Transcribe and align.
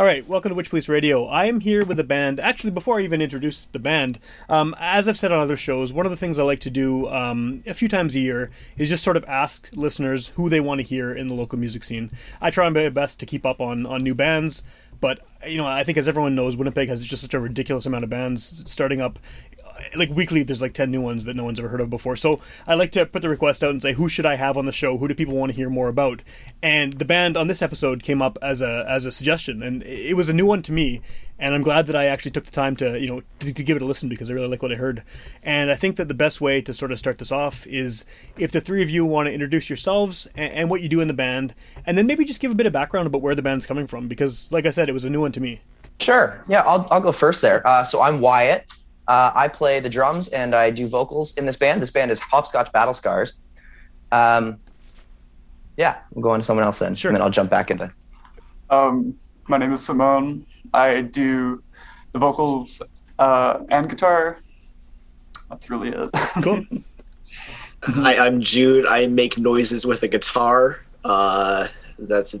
All 0.00 0.06
right, 0.06 0.26
welcome 0.26 0.48
to 0.48 0.54
Witch 0.54 0.70
Police 0.70 0.88
Radio. 0.88 1.26
I 1.26 1.44
am 1.44 1.60
here 1.60 1.84
with 1.84 2.00
a 2.00 2.04
band. 2.04 2.40
Actually, 2.40 2.70
before 2.70 2.98
I 2.98 3.02
even 3.02 3.20
introduce 3.20 3.66
the 3.66 3.78
band, 3.78 4.18
um, 4.48 4.74
as 4.80 5.06
I've 5.06 5.18
said 5.18 5.30
on 5.30 5.40
other 5.40 5.58
shows, 5.58 5.92
one 5.92 6.06
of 6.06 6.10
the 6.10 6.16
things 6.16 6.38
I 6.38 6.42
like 6.42 6.60
to 6.60 6.70
do 6.70 7.06
um, 7.10 7.62
a 7.66 7.74
few 7.74 7.86
times 7.86 8.14
a 8.14 8.18
year 8.18 8.50
is 8.78 8.88
just 8.88 9.04
sort 9.04 9.18
of 9.18 9.26
ask 9.26 9.68
listeners 9.74 10.28
who 10.28 10.48
they 10.48 10.58
want 10.58 10.78
to 10.78 10.86
hear 10.86 11.12
in 11.12 11.26
the 11.26 11.34
local 11.34 11.58
music 11.58 11.84
scene. 11.84 12.10
I 12.40 12.50
try 12.50 12.66
my 12.70 12.88
best 12.88 13.20
to 13.20 13.26
keep 13.26 13.44
up 13.44 13.60
on 13.60 13.84
on 13.84 14.02
new 14.02 14.14
bands, 14.14 14.62
but 15.02 15.20
you 15.46 15.58
know, 15.58 15.66
I 15.66 15.84
think 15.84 15.98
as 15.98 16.08
everyone 16.08 16.34
knows, 16.34 16.56
Winnipeg 16.56 16.88
has 16.88 17.04
just 17.04 17.20
such 17.20 17.34
a 17.34 17.38
ridiculous 17.38 17.84
amount 17.84 18.04
of 18.04 18.08
bands 18.08 18.64
starting 18.70 19.02
up 19.02 19.18
like 19.96 20.10
weekly 20.10 20.42
there's 20.42 20.62
like 20.62 20.74
10 20.74 20.90
new 20.90 21.00
ones 21.00 21.24
that 21.24 21.36
no 21.36 21.44
one's 21.44 21.58
ever 21.58 21.68
heard 21.68 21.80
of 21.80 21.90
before 21.90 22.16
so 22.16 22.40
i 22.66 22.74
like 22.74 22.92
to 22.92 23.04
put 23.06 23.22
the 23.22 23.28
request 23.28 23.62
out 23.62 23.70
and 23.70 23.82
say 23.82 23.92
who 23.92 24.08
should 24.08 24.26
i 24.26 24.36
have 24.36 24.56
on 24.56 24.66
the 24.66 24.72
show 24.72 24.98
who 24.98 25.08
do 25.08 25.14
people 25.14 25.34
want 25.34 25.50
to 25.50 25.56
hear 25.56 25.70
more 25.70 25.88
about 25.88 26.22
and 26.62 26.94
the 26.94 27.04
band 27.04 27.36
on 27.36 27.46
this 27.46 27.62
episode 27.62 28.02
came 28.02 28.22
up 28.22 28.38
as 28.42 28.60
a 28.60 28.84
as 28.88 29.04
a 29.04 29.12
suggestion 29.12 29.62
and 29.62 29.82
it 29.84 30.16
was 30.16 30.28
a 30.28 30.32
new 30.32 30.46
one 30.46 30.62
to 30.62 30.72
me 30.72 31.00
and 31.38 31.54
i'm 31.54 31.62
glad 31.62 31.86
that 31.86 31.96
i 31.96 32.06
actually 32.06 32.30
took 32.30 32.44
the 32.44 32.50
time 32.50 32.76
to 32.76 32.98
you 33.00 33.06
know 33.06 33.22
to, 33.38 33.52
to 33.52 33.62
give 33.62 33.76
it 33.76 33.82
a 33.82 33.86
listen 33.86 34.08
because 34.08 34.30
i 34.30 34.32
really 34.32 34.48
like 34.48 34.62
what 34.62 34.72
i 34.72 34.76
heard 34.76 35.02
and 35.42 35.70
i 35.70 35.74
think 35.74 35.96
that 35.96 36.08
the 36.08 36.14
best 36.14 36.40
way 36.40 36.60
to 36.60 36.72
sort 36.72 36.92
of 36.92 36.98
start 36.98 37.18
this 37.18 37.32
off 37.32 37.66
is 37.66 38.04
if 38.38 38.52
the 38.52 38.60
three 38.60 38.82
of 38.82 38.90
you 38.90 39.04
want 39.04 39.26
to 39.26 39.32
introduce 39.32 39.70
yourselves 39.70 40.26
and, 40.34 40.52
and 40.52 40.70
what 40.70 40.80
you 40.80 40.88
do 40.88 41.00
in 41.00 41.08
the 41.08 41.14
band 41.14 41.54
and 41.86 41.96
then 41.96 42.06
maybe 42.06 42.24
just 42.24 42.40
give 42.40 42.50
a 42.50 42.54
bit 42.54 42.66
of 42.66 42.72
background 42.72 43.06
about 43.06 43.22
where 43.22 43.34
the 43.34 43.42
band's 43.42 43.66
coming 43.66 43.86
from 43.86 44.08
because 44.08 44.50
like 44.52 44.66
i 44.66 44.70
said 44.70 44.88
it 44.88 44.92
was 44.92 45.04
a 45.04 45.10
new 45.10 45.20
one 45.20 45.32
to 45.32 45.40
me 45.40 45.60
Sure. 46.00 46.42
Yeah, 46.48 46.62
I'll, 46.66 46.88
I'll 46.90 47.00
go 47.00 47.12
first 47.12 47.42
there. 47.42 47.66
Uh, 47.66 47.84
so 47.84 48.00
I'm 48.00 48.20
Wyatt. 48.20 48.72
Uh, 49.08 49.30
I 49.34 49.48
play 49.48 49.80
the 49.80 49.88
drums 49.90 50.28
and 50.28 50.54
I 50.54 50.70
do 50.70 50.86
vocals 50.86 51.36
in 51.36 51.46
this 51.46 51.56
band. 51.56 51.82
This 51.82 51.90
band 51.90 52.10
is 52.10 52.20
Hopscotch 52.20 52.70
Battle 52.72 52.94
Scars. 52.94 53.34
Um, 54.12 54.58
yeah, 55.76 55.98
I'm 56.14 56.22
going 56.22 56.40
to 56.40 56.44
someone 56.44 56.64
else 56.64 56.78
then, 56.78 56.94
Sure. 56.94 57.10
and 57.10 57.16
then 57.16 57.22
I'll 57.22 57.30
jump 57.30 57.50
back 57.50 57.70
into. 57.70 57.92
Um, 58.68 59.14
my 59.48 59.56
name 59.56 59.72
is 59.72 59.84
Simone. 59.84 60.46
I 60.74 61.00
do 61.00 61.62
the 62.12 62.18
vocals 62.18 62.82
uh, 63.18 63.60
and 63.70 63.88
guitar. 63.88 64.38
That's 65.48 65.68
really 65.70 65.88
it. 65.88 66.10
cool 66.42 66.64
Hi, 67.82 68.16
I'm 68.16 68.40
Jude. 68.42 68.84
I 68.86 69.06
make 69.06 69.38
noises 69.38 69.86
with 69.86 70.02
a 70.02 70.08
guitar. 70.08 70.80
Uh, 71.02 71.66
that's 71.98 72.36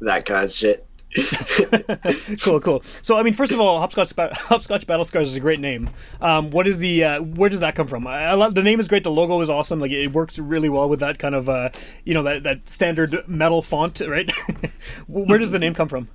that 0.00 0.24
kind 0.24 0.44
of 0.44 0.50
shit. 0.50 0.86
cool, 2.42 2.60
cool. 2.60 2.82
So, 3.02 3.16
I 3.16 3.22
mean, 3.22 3.32
first 3.32 3.52
of 3.52 3.60
all, 3.60 3.80
Hopscotch, 3.80 4.12
Hopscotch 4.18 4.86
Battle 4.86 5.04
Scars 5.04 5.28
is 5.28 5.36
a 5.36 5.40
great 5.40 5.58
name. 5.58 5.90
Um, 6.20 6.50
what 6.50 6.66
is 6.66 6.78
the 6.78 7.04
uh, 7.04 7.22
where 7.22 7.48
does 7.48 7.60
that 7.60 7.74
come 7.74 7.86
from? 7.86 8.06
I, 8.06 8.26
I 8.26 8.34
love 8.34 8.54
the 8.54 8.62
name 8.62 8.78
is 8.78 8.88
great. 8.88 9.04
The 9.04 9.10
logo 9.10 9.40
is 9.40 9.48
awesome. 9.48 9.80
Like 9.80 9.90
it 9.90 10.12
works 10.12 10.38
really 10.38 10.68
well 10.68 10.88
with 10.88 11.00
that 11.00 11.18
kind 11.18 11.34
of 11.34 11.48
uh, 11.48 11.70
you 12.04 12.14
know 12.14 12.22
that 12.24 12.42
that 12.42 12.68
standard 12.68 13.24
metal 13.26 13.62
font, 13.62 14.00
right? 14.00 14.30
where 15.06 15.38
does 15.38 15.50
the 15.50 15.58
name 15.58 15.74
come 15.74 15.88
from? 15.88 16.08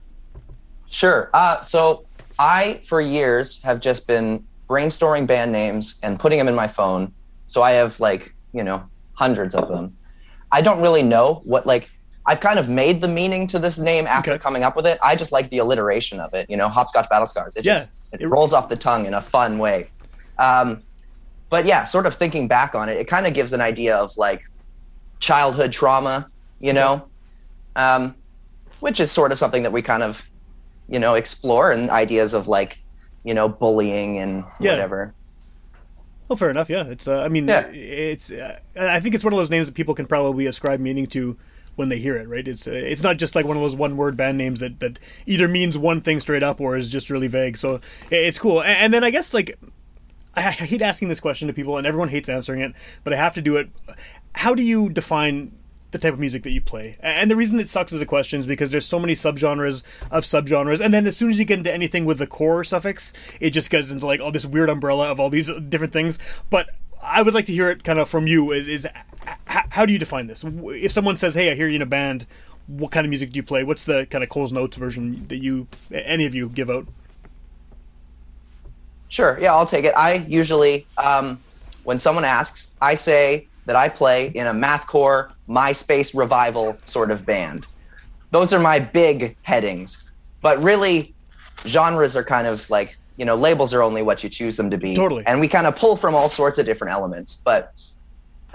Sure. 0.94 1.32
Uh, 1.34 1.60
so 1.62 2.06
I, 2.38 2.80
for 2.84 3.02
years, 3.02 3.62
have 3.64 3.80
just 3.80 4.08
been 4.08 4.46
brainstorming 4.70 5.28
band 5.28 5.52
names 5.52 6.00
and 6.04 6.20
putting 6.20 6.38
them 6.38 6.48
in 6.48 6.56
my 6.56 6.68
phone. 6.68 7.12
So 7.48 7.62
I 7.62 7.72
have 7.72 8.00
like, 8.00 8.34
you 8.54 8.64
know, 8.64 8.84
hundreds 9.14 9.56
of 9.56 9.68
them. 9.68 9.96
I 10.52 10.62
don't 10.62 10.82
really 10.82 11.04
know 11.04 11.42
what, 11.46 11.66
like, 11.66 11.90
I've 12.26 12.40
kind 12.40 12.58
of 12.58 12.70
made 12.70 13.02
the 13.02 13.08
meaning 13.08 13.48
to 13.48 13.60
this 13.60 13.78
name 13.78 14.08
after 14.08 14.32
Okay. 14.32 14.42
coming 14.42 14.64
up 14.64 14.76
with 14.76 14.86
it. 14.88 14.98
I 15.04 15.16
just 15.16 15.32
like 15.32 15.50
the 15.50 15.58
alliteration 15.58 16.20
of 16.20 16.34
it, 16.34 16.50
you 16.50 16.56
know, 16.56 16.70
Hopscotch 16.70 17.10
Battle 17.10 17.28
Scars. 17.28 17.56
It 17.56 17.64
just, 17.64 17.92
it, 18.14 18.22
It- 18.22 18.28
rolls 18.28 18.54
off 18.54 18.70
the 18.70 18.78
tongue 18.78 19.06
in 19.06 19.14
a 19.14 19.22
fun 19.22 19.58
way. 19.60 19.90
Um, 20.40 20.82
but 21.50 21.66
yeah, 21.66 21.84
sort 21.84 22.06
of 22.06 22.16
thinking 22.16 22.48
back 22.48 22.76
on 22.76 22.88
it, 22.90 22.98
it 22.98 23.08
kind 23.08 23.28
of 23.28 23.34
gives 23.34 23.52
an 23.54 23.62
idea 23.62 23.96
of 23.96 24.16
like 24.18 24.42
childhood 25.20 25.72
trauma, 25.72 26.30
you 26.60 26.74
know, 26.74 27.08
um, 27.76 28.16
which 28.80 29.00
is 29.00 29.12
sort 29.12 29.32
of 29.32 29.38
something 29.38 29.64
that 29.64 29.72
we 29.72 29.82
kind 29.82 30.02
of, 30.04 30.28
you 30.90 31.00
know, 31.00 31.16
explore 31.16 31.72
and 31.72 31.90
ideas 31.90 32.34
of 32.34 32.48
like, 32.48 32.78
you 33.24 33.34
know, 33.34 33.48
bullying 33.50 34.18
and 34.18 34.44
Yeah. 34.60 34.72
whatever. 34.72 35.14
Oh, 36.30 36.36
fair 36.36 36.50
enough. 36.50 36.70
Yeah, 36.70 36.86
it's. 36.86 37.08
Uh, 37.08 37.20
I 37.22 37.28
mean, 37.28 37.48
Yeah. 37.48 37.68
it's. 37.68 38.32
Uh, 38.32 38.58
I 38.80 39.00
think 39.00 39.14
it's 39.14 39.24
one 39.24 39.34
of 39.34 39.38
those 39.40 39.50
names 39.50 39.68
that 39.68 39.76
people 39.76 39.94
can 39.94 40.06
probably 40.08 40.46
ascribe 40.48 40.80
meaning 40.80 41.06
to 41.08 41.38
when 41.76 41.90
they 41.90 42.00
hear 42.00 42.16
it. 42.16 42.28
Right? 42.28 42.48
It's. 42.48 42.68
Uh, 42.68 42.72
it's 42.72 43.04
not 43.04 43.18
just 43.18 43.36
like 43.36 43.46
one 43.46 43.58
of 43.58 43.64
those 43.64 43.76
one-word 43.76 44.18
band 44.18 44.38
names 44.38 44.60
that 44.60 44.80
that 44.80 45.00
either 45.26 45.48
means 45.48 45.78
one 45.78 46.02
thing 46.02 46.20
straight 46.20 46.44
up 46.44 46.62
or 46.62 46.78
is 46.78 46.90
just 46.90 47.10
really 47.10 47.28
vague. 47.28 47.58
So 47.58 47.82
it's 48.10 48.40
cool. 48.40 48.62
And, 48.62 48.78
and 48.78 48.94
then 48.94 49.04
I 49.04 49.10
guess 49.10 49.34
like. 49.34 49.58
I 50.36 50.48
I 50.48 50.52
hate 50.52 50.82
asking 50.82 51.10
this 51.10 51.20
question 51.20 51.48
to 51.48 51.54
people, 51.54 51.78
and 51.78 51.86
everyone 51.86 52.10
hates 52.10 52.28
answering 52.28 52.62
it, 52.62 52.74
but 53.04 53.14
I 53.14 53.18
have 53.18 53.36
to 53.36 53.42
do 53.42 53.56
it. 53.56 53.70
How 54.34 54.56
do 54.56 54.64
you 54.64 54.90
define 54.90 55.52
the 55.92 56.00
type 56.00 56.14
of 56.14 56.20
music 56.20 56.42
that 56.42 56.52
you 56.52 56.60
play? 56.60 56.98
And 57.02 57.30
the 57.30 57.36
reason 57.36 57.60
it 57.60 57.70
sucks 57.70 57.94
as 57.94 58.02
a 58.02 58.06
question 58.08 58.40
is 58.40 58.48
because 58.48 58.72
there's 58.72 58.88
so 58.88 58.98
many 58.98 59.14
subgenres 59.14 59.84
of 60.10 60.24
subgenres, 60.24 60.80
and 60.80 60.92
then 60.92 61.06
as 61.06 61.16
soon 61.16 61.30
as 61.30 61.38
you 61.38 61.46
get 61.46 61.60
into 61.60 61.72
anything 61.72 62.04
with 62.06 62.18
the 62.18 62.26
core 62.26 62.64
suffix, 62.64 63.14
it 63.40 63.52
just 63.52 63.70
goes 63.70 63.92
into 63.92 64.08
like 64.08 64.22
all 64.22 64.32
this 64.32 64.44
weird 64.44 64.72
umbrella 64.72 65.12
of 65.12 65.20
all 65.20 65.30
these 65.30 65.52
different 65.70 65.94
things. 65.94 66.18
But 66.50 66.68
I 67.04 67.22
would 67.22 67.36
like 67.36 67.46
to 67.46 67.54
hear 67.54 67.70
it 67.70 67.84
kind 67.84 68.00
of 68.00 68.10
from 68.10 68.26
you. 68.26 68.52
Is, 68.54 68.68
is 68.68 68.88
h- 69.28 69.66
how 69.70 69.86
do 69.86 69.94
you 69.94 70.00
define 70.00 70.28
this? 70.28 70.44
If 70.46 70.92
someone 70.92 71.18
says, 71.18 71.34
"Hey, 71.34 71.52
I 71.52 71.56
hear 71.56 71.68
you 71.68 71.78
in 71.78 71.82
a 71.82 71.86
band," 71.86 72.26
what 72.68 72.92
kind 72.92 73.06
of 73.06 73.10
music 73.10 73.32
do 73.32 73.38
you 73.38 73.44
play? 73.44 73.64
What's 73.64 73.84
the 73.84 74.06
kind 74.06 74.24
of 74.24 74.30
Cole's 74.30 74.54
Notes 74.54 74.78
version 74.78 75.26
that 75.28 75.38
you, 75.38 75.68
any 75.92 76.26
of 76.26 76.34
you, 76.34 76.50
give 76.50 76.70
out? 76.70 76.88
Sure. 79.10 79.38
Yeah, 79.40 79.54
I'll 79.54 79.66
take 79.66 79.86
it. 79.86 79.94
I 79.96 80.26
usually, 80.28 80.88
um, 81.04 81.40
when 81.84 82.00
someone 82.00 82.26
asks, 82.26 82.68
I 82.82 82.96
say 82.96 83.48
that 83.66 83.76
I 83.76 83.90
play 83.90 84.28
in 84.28 84.48
a 84.48 84.54
mathcore 84.54 85.32
MySpace 85.48 86.18
revival 86.18 86.78
sort 86.86 87.12
of 87.12 87.26
band. 87.26 87.68
Those 88.32 88.54
are 88.54 88.60
my 88.60 88.80
big 88.80 89.38
headings. 89.44 90.10
But 90.42 90.62
really, 90.64 91.14
genres 91.66 92.18
are 92.18 92.24
kind 92.24 92.48
of 92.48 92.70
like, 92.70 92.98
you 93.18 93.26
know, 93.26 93.36
labels 93.36 93.74
are 93.74 93.84
only 93.84 94.02
what 94.02 94.24
you 94.24 94.30
choose 94.30 94.58
them 94.58 94.70
to 94.72 94.78
be. 94.78 94.96
Totally. 94.96 95.24
And 95.28 95.40
we 95.40 95.48
kind 95.48 95.68
of 95.68 95.76
pull 95.76 95.96
from 95.96 96.16
all 96.16 96.30
sorts 96.30 96.58
of 96.58 96.66
different 96.66 96.94
elements. 96.94 97.40
But, 97.44 97.74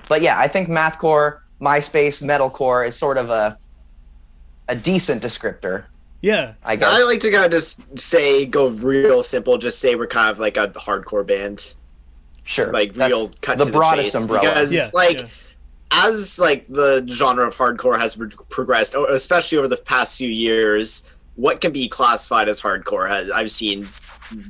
but 0.09 0.23
yeah, 0.23 0.39
I 0.39 0.49
think 0.49 0.69
mathcore, 0.69 1.41
MySpace, 1.61 2.23
metalcore 2.23 2.87
is 2.87 2.97
sort 2.97 3.19
of 3.19 3.31
a, 3.31 3.59
a 4.69 4.75
decent 4.77 5.23
descriptor, 5.23 5.85
Yeah, 6.23 6.55
I 6.65 6.77
guess. 6.77 6.89
I 6.93 7.05
like 7.05 7.21
to 7.21 7.31
kind 7.31 7.45
of 7.45 7.51
just 7.51 7.81
say, 7.99 8.47
go 8.47 8.69
real 8.69 9.23
simple. 9.23 9.57
Just 9.59 9.79
say 9.81 9.95
we're 9.95 10.07
kind 10.07 10.31
of 10.31 10.39
like 10.39 10.57
a 10.57 10.69
hardcore 10.69 11.27
band, 11.27 11.75
sure. 12.45 12.73
like 12.73 12.95
That's 12.95 13.15
real 13.15 13.31
cut 13.41 13.59
the 13.59 13.67
to 13.67 13.73
broadest 13.73 14.13
the 14.13 14.19
chase. 14.19 14.23
umbrella. 14.23 14.49
Because 14.49 14.73
yeah, 14.73 14.89
like 14.95 15.21
yeah. 15.21 15.29
as 15.93 16.39
like 16.39 16.67
the 16.69 17.05
genre 17.09 17.47
of 17.47 17.55
hardcore 17.57 17.99
has 17.99 18.19
progressed, 18.49 18.95
especially 19.11 19.59
over 19.59 19.69
the 19.69 19.77
past 19.79 20.19
few 20.19 20.29
years, 20.29 21.03
what 21.37 21.61
can 21.61 21.73
be 21.73 21.89
classified 21.89 22.49
as 22.49 22.61
hardcore 22.61 23.09
has 23.09 23.31
I've 23.31 23.51
seen 23.51 23.89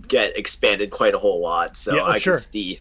get 0.08 0.36
expanded 0.36 0.90
quite 0.90 1.14
a 1.14 1.18
whole 1.18 1.40
lot. 1.40 1.76
So 1.76 1.94
Yeah, 1.94 2.02
oh, 2.02 2.06
I 2.06 2.18
sure. 2.18 2.34
can 2.34 2.42
see 2.42 2.80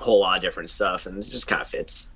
a 0.00 0.02
whole 0.02 0.20
lot 0.20 0.36
of 0.36 0.42
different 0.42 0.70
stuff, 0.70 1.06
and 1.06 1.18
it 1.22 1.28
just 1.30 1.46
kind 1.46 1.62
of 1.62 1.68
fits. 1.68 2.10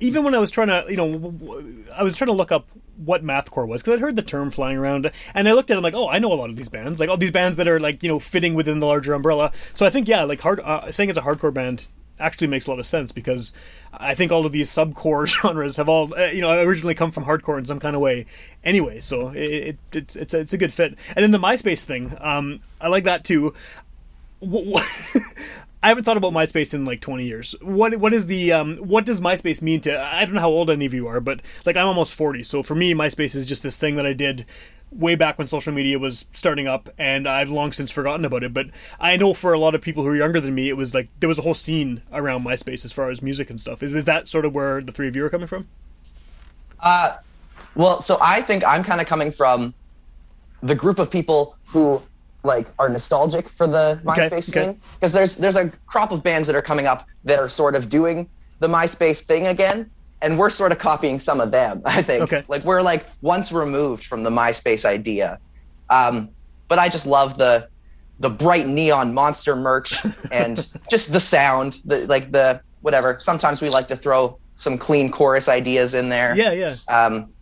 Even 0.00 0.24
when 0.24 0.34
I 0.34 0.38
was 0.38 0.50
trying 0.50 0.68
to, 0.68 0.84
you 0.88 0.96
know, 0.96 1.72
I 1.94 2.02
was 2.02 2.16
trying 2.16 2.28
to 2.28 2.34
look 2.34 2.52
up 2.52 2.68
what 2.96 3.24
mathcore 3.24 3.66
was 3.66 3.80
because 3.80 3.94
I'd 3.94 4.02
heard 4.02 4.16
the 4.16 4.22
term 4.22 4.50
flying 4.50 4.76
around, 4.76 5.10
and 5.34 5.48
I 5.48 5.52
looked 5.52 5.70
at 5.70 5.74
it 5.74 5.78
I'm 5.78 5.82
like, 5.82 5.94
oh, 5.94 6.08
I 6.08 6.18
know 6.18 6.32
a 6.32 6.34
lot 6.34 6.50
of 6.50 6.56
these 6.56 6.68
bands, 6.68 7.00
like 7.00 7.08
all 7.08 7.16
these 7.16 7.30
bands 7.30 7.56
that 7.56 7.68
are 7.68 7.80
like 7.80 8.02
you 8.02 8.08
know 8.08 8.18
fitting 8.18 8.54
within 8.54 8.78
the 8.78 8.86
larger 8.86 9.14
umbrella. 9.14 9.52
So 9.74 9.86
I 9.86 9.90
think 9.90 10.08
yeah, 10.08 10.24
like 10.24 10.40
hard 10.40 10.60
uh, 10.60 10.90
saying 10.92 11.10
it's 11.10 11.18
a 11.18 11.22
hardcore 11.22 11.52
band 11.52 11.86
actually 12.20 12.48
makes 12.48 12.66
a 12.66 12.70
lot 12.70 12.80
of 12.80 12.86
sense 12.86 13.12
because 13.12 13.52
I 13.92 14.14
think 14.14 14.32
all 14.32 14.44
of 14.44 14.52
these 14.52 14.70
subcore 14.70 15.26
genres 15.42 15.76
have 15.76 15.88
all 15.88 16.12
uh, 16.14 16.26
you 16.26 16.40
know 16.40 16.52
originally 16.60 16.94
come 16.94 17.10
from 17.10 17.24
hardcore 17.24 17.58
in 17.58 17.64
some 17.64 17.80
kind 17.80 17.94
of 17.96 18.02
way. 18.02 18.26
Anyway, 18.64 19.00
so 19.00 19.28
it, 19.28 19.50
it 19.50 19.78
it's 19.92 20.16
it's 20.16 20.34
a, 20.34 20.40
it's 20.40 20.52
a 20.52 20.58
good 20.58 20.72
fit. 20.72 20.96
And 21.14 21.22
then 21.22 21.30
the 21.30 21.38
MySpace 21.38 21.84
thing, 21.84 22.16
um, 22.20 22.60
I 22.80 22.88
like 22.88 23.04
that 23.04 23.24
too. 23.24 23.54
I 25.82 25.88
haven't 25.88 26.04
thought 26.04 26.16
about 26.16 26.32
MySpace 26.32 26.74
in 26.74 26.84
like 26.84 27.00
20 27.00 27.24
years. 27.24 27.54
What 27.62 27.96
what 27.96 28.12
is 28.12 28.26
the 28.26 28.52
um, 28.52 28.76
what 28.78 29.04
does 29.04 29.20
MySpace 29.20 29.62
mean 29.62 29.80
to? 29.82 29.98
I 29.98 30.24
don't 30.24 30.34
know 30.34 30.40
how 30.40 30.50
old 30.50 30.70
any 30.70 30.86
of 30.86 30.94
you 30.94 31.06
are, 31.06 31.20
but 31.20 31.40
like 31.64 31.76
I'm 31.76 31.86
almost 31.86 32.14
40, 32.14 32.42
so 32.42 32.62
for 32.62 32.74
me, 32.74 32.94
MySpace 32.94 33.36
is 33.36 33.46
just 33.46 33.62
this 33.62 33.76
thing 33.76 33.96
that 33.96 34.06
I 34.06 34.12
did 34.12 34.44
way 34.90 35.14
back 35.14 35.38
when 35.38 35.46
social 35.46 35.72
media 35.72 35.98
was 35.98 36.24
starting 36.32 36.66
up, 36.66 36.88
and 36.98 37.28
I've 37.28 37.50
long 37.50 37.72
since 37.72 37.90
forgotten 37.90 38.24
about 38.24 38.42
it. 38.42 38.52
But 38.52 38.68
I 38.98 39.16
know 39.16 39.34
for 39.34 39.52
a 39.52 39.58
lot 39.58 39.74
of 39.74 39.82
people 39.82 40.02
who 40.02 40.08
are 40.08 40.16
younger 40.16 40.40
than 40.40 40.54
me, 40.54 40.68
it 40.68 40.76
was 40.76 40.94
like 40.94 41.08
there 41.20 41.28
was 41.28 41.38
a 41.38 41.42
whole 41.42 41.54
scene 41.54 42.02
around 42.12 42.44
MySpace 42.44 42.84
as 42.84 42.92
far 42.92 43.10
as 43.10 43.22
music 43.22 43.48
and 43.48 43.60
stuff. 43.60 43.82
Is 43.82 43.94
is 43.94 44.04
that 44.06 44.26
sort 44.26 44.44
of 44.44 44.54
where 44.54 44.80
the 44.80 44.90
three 44.90 45.06
of 45.06 45.14
you 45.14 45.24
are 45.24 45.30
coming 45.30 45.46
from? 45.46 45.68
Uh, 46.80 47.18
well, 47.76 48.00
so 48.00 48.18
I 48.20 48.42
think 48.42 48.64
I'm 48.66 48.82
kind 48.82 49.00
of 49.00 49.06
coming 49.06 49.30
from 49.30 49.74
the 50.60 50.74
group 50.74 50.98
of 50.98 51.08
people 51.08 51.56
who 51.66 52.02
like 52.44 52.68
are 52.78 52.88
nostalgic 52.88 53.48
for 53.48 53.66
the 53.66 54.00
MySpace 54.04 54.32
okay. 54.32 54.40
scene 54.40 54.80
because 54.94 55.12
there's 55.12 55.36
there's 55.36 55.56
a 55.56 55.70
crop 55.86 56.12
of 56.12 56.22
bands 56.22 56.46
that 56.46 56.56
are 56.56 56.62
coming 56.62 56.86
up 56.86 57.06
that 57.24 57.38
are 57.38 57.48
sort 57.48 57.74
of 57.74 57.88
doing 57.88 58.28
the 58.60 58.68
MySpace 58.68 59.22
thing 59.22 59.46
again, 59.46 59.90
and 60.22 60.38
we're 60.38 60.50
sort 60.50 60.72
of 60.72 60.78
copying 60.78 61.20
some 61.20 61.40
of 61.40 61.50
them. 61.50 61.82
I 61.86 62.02
think. 62.02 62.22
Okay. 62.22 62.44
Like 62.48 62.64
we're 62.64 62.82
like 62.82 63.06
once 63.22 63.52
removed 63.52 64.04
from 64.04 64.22
the 64.22 64.30
MySpace 64.30 64.84
idea, 64.84 65.38
um, 65.90 66.30
but 66.68 66.78
I 66.78 66.88
just 66.88 67.06
love 67.06 67.38
the 67.38 67.68
the 68.20 68.30
bright 68.30 68.66
neon 68.66 69.14
monster 69.14 69.54
merch 69.54 70.04
and 70.32 70.66
just 70.90 71.12
the 71.12 71.20
sound, 71.20 71.80
the 71.84 72.06
like 72.06 72.32
the 72.32 72.60
whatever. 72.82 73.18
Sometimes 73.18 73.60
we 73.60 73.68
like 73.68 73.88
to 73.88 73.96
throw 73.96 74.38
some 74.54 74.76
clean 74.76 75.10
chorus 75.10 75.48
ideas 75.48 75.94
in 75.94 76.08
there. 76.08 76.36
Yeah, 76.36 76.52
yeah. 76.52 76.76
Um, 76.88 77.32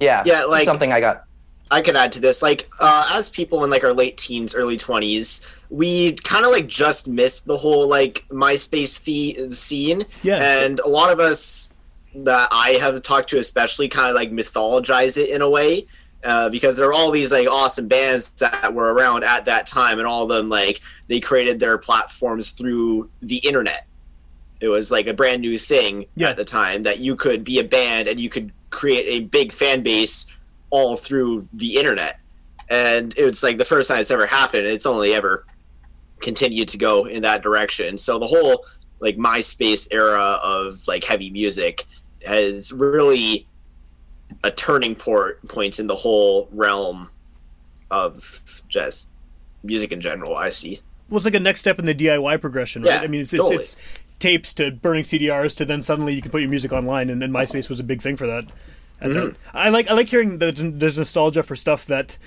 yeah, 0.00 0.22
Yeah, 0.24 0.44
like- 0.44 0.64
something 0.64 0.92
I 0.92 1.00
got. 1.00 1.25
I 1.70 1.80
could 1.82 1.96
add 1.96 2.12
to 2.12 2.20
this. 2.20 2.42
Like, 2.42 2.68
uh, 2.80 3.10
as 3.12 3.28
people 3.28 3.64
in 3.64 3.70
like 3.70 3.82
our 3.84 3.92
late 3.92 4.16
teens, 4.16 4.54
early 4.54 4.76
twenties, 4.76 5.40
we 5.70 6.12
kind 6.12 6.44
of 6.44 6.52
like 6.52 6.66
just 6.68 7.08
missed 7.08 7.46
the 7.46 7.56
whole 7.56 7.88
like 7.88 8.24
MySpace 8.30 9.02
the- 9.02 9.48
scene, 9.50 10.04
Yeah. 10.22 10.36
and 10.64 10.78
a 10.80 10.88
lot 10.88 11.10
of 11.12 11.18
us 11.20 11.70
that 12.14 12.48
I 12.52 12.78
have 12.80 13.02
talked 13.02 13.28
to, 13.30 13.38
especially, 13.38 13.88
kind 13.88 14.08
of 14.08 14.14
like 14.14 14.30
mythologize 14.30 15.18
it 15.18 15.28
in 15.28 15.42
a 15.42 15.50
way. 15.50 15.86
Uh, 16.24 16.48
because 16.48 16.76
there 16.76 16.88
are 16.88 16.92
all 16.92 17.10
these 17.12 17.30
like 17.30 17.46
awesome 17.46 17.86
bands 17.86 18.30
that 18.30 18.74
were 18.74 18.92
around 18.92 19.22
at 19.22 19.44
that 19.44 19.66
time, 19.66 19.98
and 19.98 20.06
all 20.08 20.22
of 20.24 20.28
them 20.28 20.48
like 20.48 20.80
they 21.08 21.20
created 21.20 21.60
their 21.60 21.78
platforms 21.78 22.50
through 22.50 23.08
the 23.22 23.36
internet. 23.38 23.86
It 24.60 24.68
was 24.68 24.90
like 24.90 25.06
a 25.06 25.14
brand 25.14 25.42
new 25.42 25.58
thing 25.58 26.06
Yeah. 26.16 26.30
at 26.30 26.36
the 26.36 26.44
time 26.44 26.82
that 26.84 26.98
you 26.98 27.14
could 27.16 27.44
be 27.44 27.58
a 27.60 27.64
band 27.64 28.08
and 28.08 28.18
you 28.18 28.28
could 28.30 28.50
create 28.70 29.04
a 29.08 29.24
big 29.26 29.52
fan 29.52 29.82
base 29.82 30.26
all 30.70 30.96
through 30.96 31.48
the 31.52 31.76
internet. 31.76 32.18
And 32.68 33.14
it's 33.16 33.42
like 33.42 33.58
the 33.58 33.64
first 33.64 33.88
time 33.88 34.00
it's 34.00 34.10
ever 34.10 34.26
happened. 34.26 34.66
It's 34.66 34.86
only 34.86 35.14
ever 35.14 35.46
continued 36.20 36.68
to 36.68 36.78
go 36.78 37.04
in 37.06 37.22
that 37.22 37.42
direction. 37.42 37.96
So 37.96 38.18
the 38.18 38.26
whole 38.26 38.64
like 39.00 39.16
MySpace 39.16 39.88
era 39.90 40.38
of 40.42 40.86
like 40.88 41.04
heavy 41.04 41.30
music 41.30 41.84
has 42.24 42.72
really 42.72 43.46
a 44.42 44.50
turning 44.50 44.94
port 44.94 45.46
point 45.48 45.78
in 45.78 45.86
the 45.86 45.94
whole 45.94 46.48
realm 46.50 47.08
of 47.90 48.62
just 48.68 49.10
music 49.62 49.92
in 49.92 50.00
general. 50.00 50.36
I 50.36 50.48
see. 50.48 50.80
Well, 51.08 51.18
it's 51.18 51.24
like 51.24 51.34
a 51.34 51.40
next 51.40 51.60
step 51.60 51.78
in 51.78 51.86
the 51.86 51.94
DIY 51.94 52.40
progression, 52.40 52.82
right? 52.82 52.94
Yeah, 52.94 53.00
I 53.00 53.06
mean, 53.06 53.20
it's 53.20 53.32
it's, 53.32 53.40
totally. 53.40 53.60
it's 53.62 53.76
tapes 54.18 54.54
to 54.54 54.72
burning 54.72 55.04
CDRs 55.04 55.56
to 55.56 55.64
then 55.64 55.82
suddenly 55.82 56.14
you 56.14 56.22
can 56.22 56.30
put 56.30 56.40
your 56.40 56.50
music 56.50 56.72
online, 56.72 57.10
and, 57.10 57.22
and 57.22 57.32
MySpace 57.32 57.68
was 57.68 57.78
a 57.78 57.84
big 57.84 58.02
thing 58.02 58.16
for 58.16 58.26
that. 58.26 58.46
And 59.00 59.14
Mm-hmm. 59.14 59.56
I 59.56 59.68
like 59.68 59.88
I 59.88 59.94
like 59.94 60.08
hearing 60.08 60.38
that 60.38 60.56
there's 60.56 60.98
nostalgia 60.98 61.42
for 61.42 61.56
stuff 61.56 61.86
that. 61.86 62.18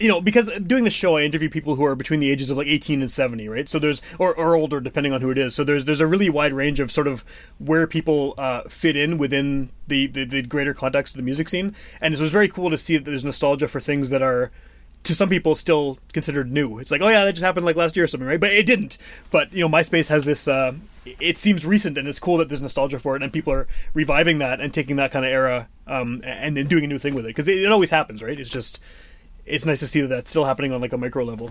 You 0.00 0.06
know, 0.06 0.20
because 0.20 0.48
doing 0.60 0.84
the 0.84 0.90
show, 0.90 1.16
I 1.16 1.22
interview 1.22 1.50
people 1.50 1.74
who 1.74 1.84
are 1.84 1.96
between 1.96 2.20
the 2.20 2.30
ages 2.30 2.50
of 2.50 2.56
like 2.56 2.68
18 2.68 3.00
and 3.00 3.10
70, 3.10 3.48
right? 3.48 3.68
So 3.68 3.80
there's, 3.80 4.00
or, 4.16 4.32
or 4.32 4.54
older, 4.54 4.78
depending 4.78 5.12
on 5.12 5.22
who 5.22 5.30
it 5.30 5.38
is. 5.38 5.56
So 5.56 5.64
there's 5.64 5.86
there's 5.86 6.00
a 6.00 6.06
really 6.06 6.30
wide 6.30 6.52
range 6.52 6.78
of 6.78 6.92
sort 6.92 7.08
of 7.08 7.24
where 7.58 7.84
people 7.88 8.34
uh, 8.38 8.62
fit 8.68 8.96
in 8.96 9.18
within 9.18 9.70
the, 9.88 10.06
the 10.06 10.24
the 10.24 10.42
greater 10.42 10.72
context 10.72 11.14
of 11.14 11.16
the 11.16 11.24
music 11.24 11.48
scene, 11.48 11.74
and 12.00 12.16
so 12.16 12.22
it's 12.22 12.32
very 12.32 12.46
cool 12.46 12.70
to 12.70 12.78
see 12.78 12.96
that 12.96 13.06
there's 13.06 13.24
nostalgia 13.24 13.66
for 13.66 13.80
things 13.80 14.10
that 14.10 14.22
are 14.22 14.52
to 15.04 15.14
some 15.14 15.28
people 15.28 15.54
still 15.54 15.98
considered 16.12 16.50
new. 16.52 16.78
It's 16.78 16.90
like, 16.90 17.00
oh 17.00 17.08
yeah, 17.08 17.24
that 17.24 17.32
just 17.32 17.44
happened 17.44 17.64
like 17.64 17.76
last 17.76 17.96
year 17.96 18.04
or 18.04 18.06
something, 18.06 18.26
right? 18.26 18.40
But 18.40 18.52
it 18.52 18.66
didn't. 18.66 18.98
But 19.30 19.52
you 19.52 19.66
know, 19.66 19.68
MySpace 19.68 20.08
has 20.08 20.24
this. 20.24 20.46
Uh, 20.48 20.74
it 21.04 21.38
seems 21.38 21.64
recent, 21.64 21.96
and 21.96 22.06
it's 22.06 22.20
cool 22.20 22.36
that 22.38 22.48
there's 22.48 22.60
nostalgia 22.60 22.98
for 22.98 23.16
it, 23.16 23.22
and 23.22 23.32
people 23.32 23.52
are 23.52 23.66
reviving 23.94 24.38
that 24.38 24.60
and 24.60 24.72
taking 24.74 24.96
that 24.96 25.10
kind 25.10 25.24
of 25.24 25.32
era 25.32 25.68
um, 25.86 26.20
and, 26.24 26.58
and 26.58 26.68
doing 26.68 26.84
a 26.84 26.86
new 26.86 26.98
thing 26.98 27.14
with 27.14 27.24
it 27.24 27.28
because 27.28 27.48
it, 27.48 27.58
it 27.58 27.72
always 27.72 27.90
happens, 27.90 28.22
right? 28.22 28.38
It's 28.38 28.50
just 28.50 28.80
it's 29.46 29.64
nice 29.64 29.80
to 29.80 29.86
see 29.86 30.00
that 30.02 30.08
that's 30.08 30.30
still 30.30 30.44
happening 30.44 30.72
on 30.72 30.80
like 30.80 30.92
a 30.92 30.98
micro 30.98 31.24
level. 31.24 31.50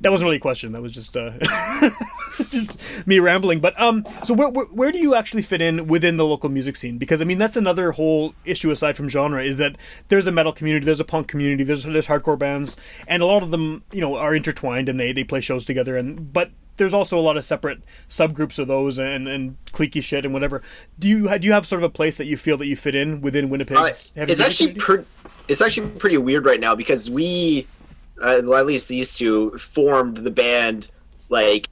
That 0.00 0.10
wasn't 0.10 0.26
really 0.26 0.36
a 0.36 0.40
question. 0.40 0.72
That 0.72 0.82
was 0.82 0.92
just 0.92 1.16
uh, 1.16 1.30
just 2.36 2.78
me 3.06 3.20
rambling. 3.20 3.60
But 3.60 3.80
um, 3.80 4.04
so 4.22 4.34
where, 4.34 4.48
where 4.48 4.66
where 4.66 4.92
do 4.92 4.98
you 4.98 5.14
actually 5.14 5.42
fit 5.42 5.62
in 5.62 5.86
within 5.86 6.16
the 6.16 6.26
local 6.26 6.50
music 6.50 6.76
scene? 6.76 6.98
Because 6.98 7.22
I 7.22 7.24
mean, 7.24 7.38
that's 7.38 7.56
another 7.56 7.92
whole 7.92 8.34
issue 8.44 8.70
aside 8.70 8.96
from 8.96 9.08
genre 9.08 9.42
is 9.42 9.56
that 9.58 9.76
there's 10.08 10.26
a 10.26 10.32
metal 10.32 10.52
community, 10.52 10.84
there's 10.84 11.00
a 11.00 11.04
punk 11.04 11.28
community, 11.28 11.64
there's 11.64 11.84
there's 11.84 12.06
hardcore 12.06 12.38
bands, 12.38 12.76
and 13.06 13.22
a 13.22 13.26
lot 13.26 13.42
of 13.42 13.50
them 13.50 13.84
you 13.92 14.00
know 14.00 14.16
are 14.16 14.34
intertwined 14.34 14.88
and 14.88 14.98
they 14.98 15.12
they 15.12 15.24
play 15.24 15.40
shows 15.40 15.64
together. 15.64 15.96
And 15.96 16.32
but 16.32 16.50
there's 16.76 16.94
also 16.94 17.18
a 17.18 17.22
lot 17.22 17.36
of 17.36 17.44
separate 17.44 17.80
subgroups 18.08 18.58
of 18.58 18.66
those 18.68 18.98
and 18.98 19.28
and 19.28 19.56
cliquey 19.72 20.02
shit 20.02 20.24
and 20.24 20.34
whatever. 20.34 20.60
Do 20.98 21.08
you 21.08 21.38
do 21.38 21.46
you 21.46 21.52
have 21.52 21.66
sort 21.66 21.82
of 21.82 21.84
a 21.84 21.92
place 21.92 22.16
that 22.16 22.26
you 22.26 22.36
feel 22.36 22.56
that 22.58 22.66
you 22.66 22.76
fit 22.76 22.94
in 22.94 23.20
within 23.20 23.48
Winnipeg? 23.48 23.76
Uh, 23.76 23.86
it's 23.86 24.12
actually 24.40 24.72
community? 24.72 24.80
pre- 24.80 25.04
it's 25.48 25.60
actually 25.60 25.90
pretty 25.90 26.16
weird 26.16 26.46
right 26.46 26.60
now 26.60 26.74
because 26.74 27.10
we, 27.10 27.66
uh, 28.24 28.42
well, 28.44 28.58
at 28.58 28.66
least 28.66 28.88
these 28.88 29.16
two, 29.16 29.50
formed 29.58 30.18
the 30.18 30.30
band 30.30 30.90
like 31.28 31.68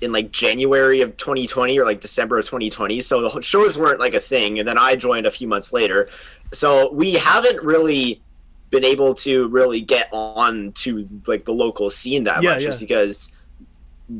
in 0.00 0.12
like 0.12 0.32
January 0.32 1.00
of 1.02 1.16
2020 1.16 1.78
or 1.78 1.84
like 1.84 2.00
December 2.00 2.38
of 2.38 2.44
2020. 2.44 3.00
So 3.00 3.28
the 3.28 3.40
shows 3.40 3.78
weren't 3.78 4.00
like 4.00 4.14
a 4.14 4.20
thing, 4.20 4.58
and 4.58 4.68
then 4.68 4.78
I 4.78 4.96
joined 4.96 5.26
a 5.26 5.30
few 5.30 5.46
months 5.46 5.72
later. 5.72 6.08
So 6.52 6.92
we 6.92 7.14
haven't 7.14 7.62
really 7.62 8.20
been 8.70 8.84
able 8.84 9.14
to 9.14 9.48
really 9.48 9.80
get 9.80 10.08
on 10.12 10.72
to 10.72 11.08
like 11.26 11.44
the 11.44 11.52
local 11.52 11.90
scene 11.90 12.24
that 12.24 12.42
Yeah, 12.42 12.54
much, 12.54 12.62
yeah. 12.62 12.68
just 12.68 12.80
because 12.80 13.30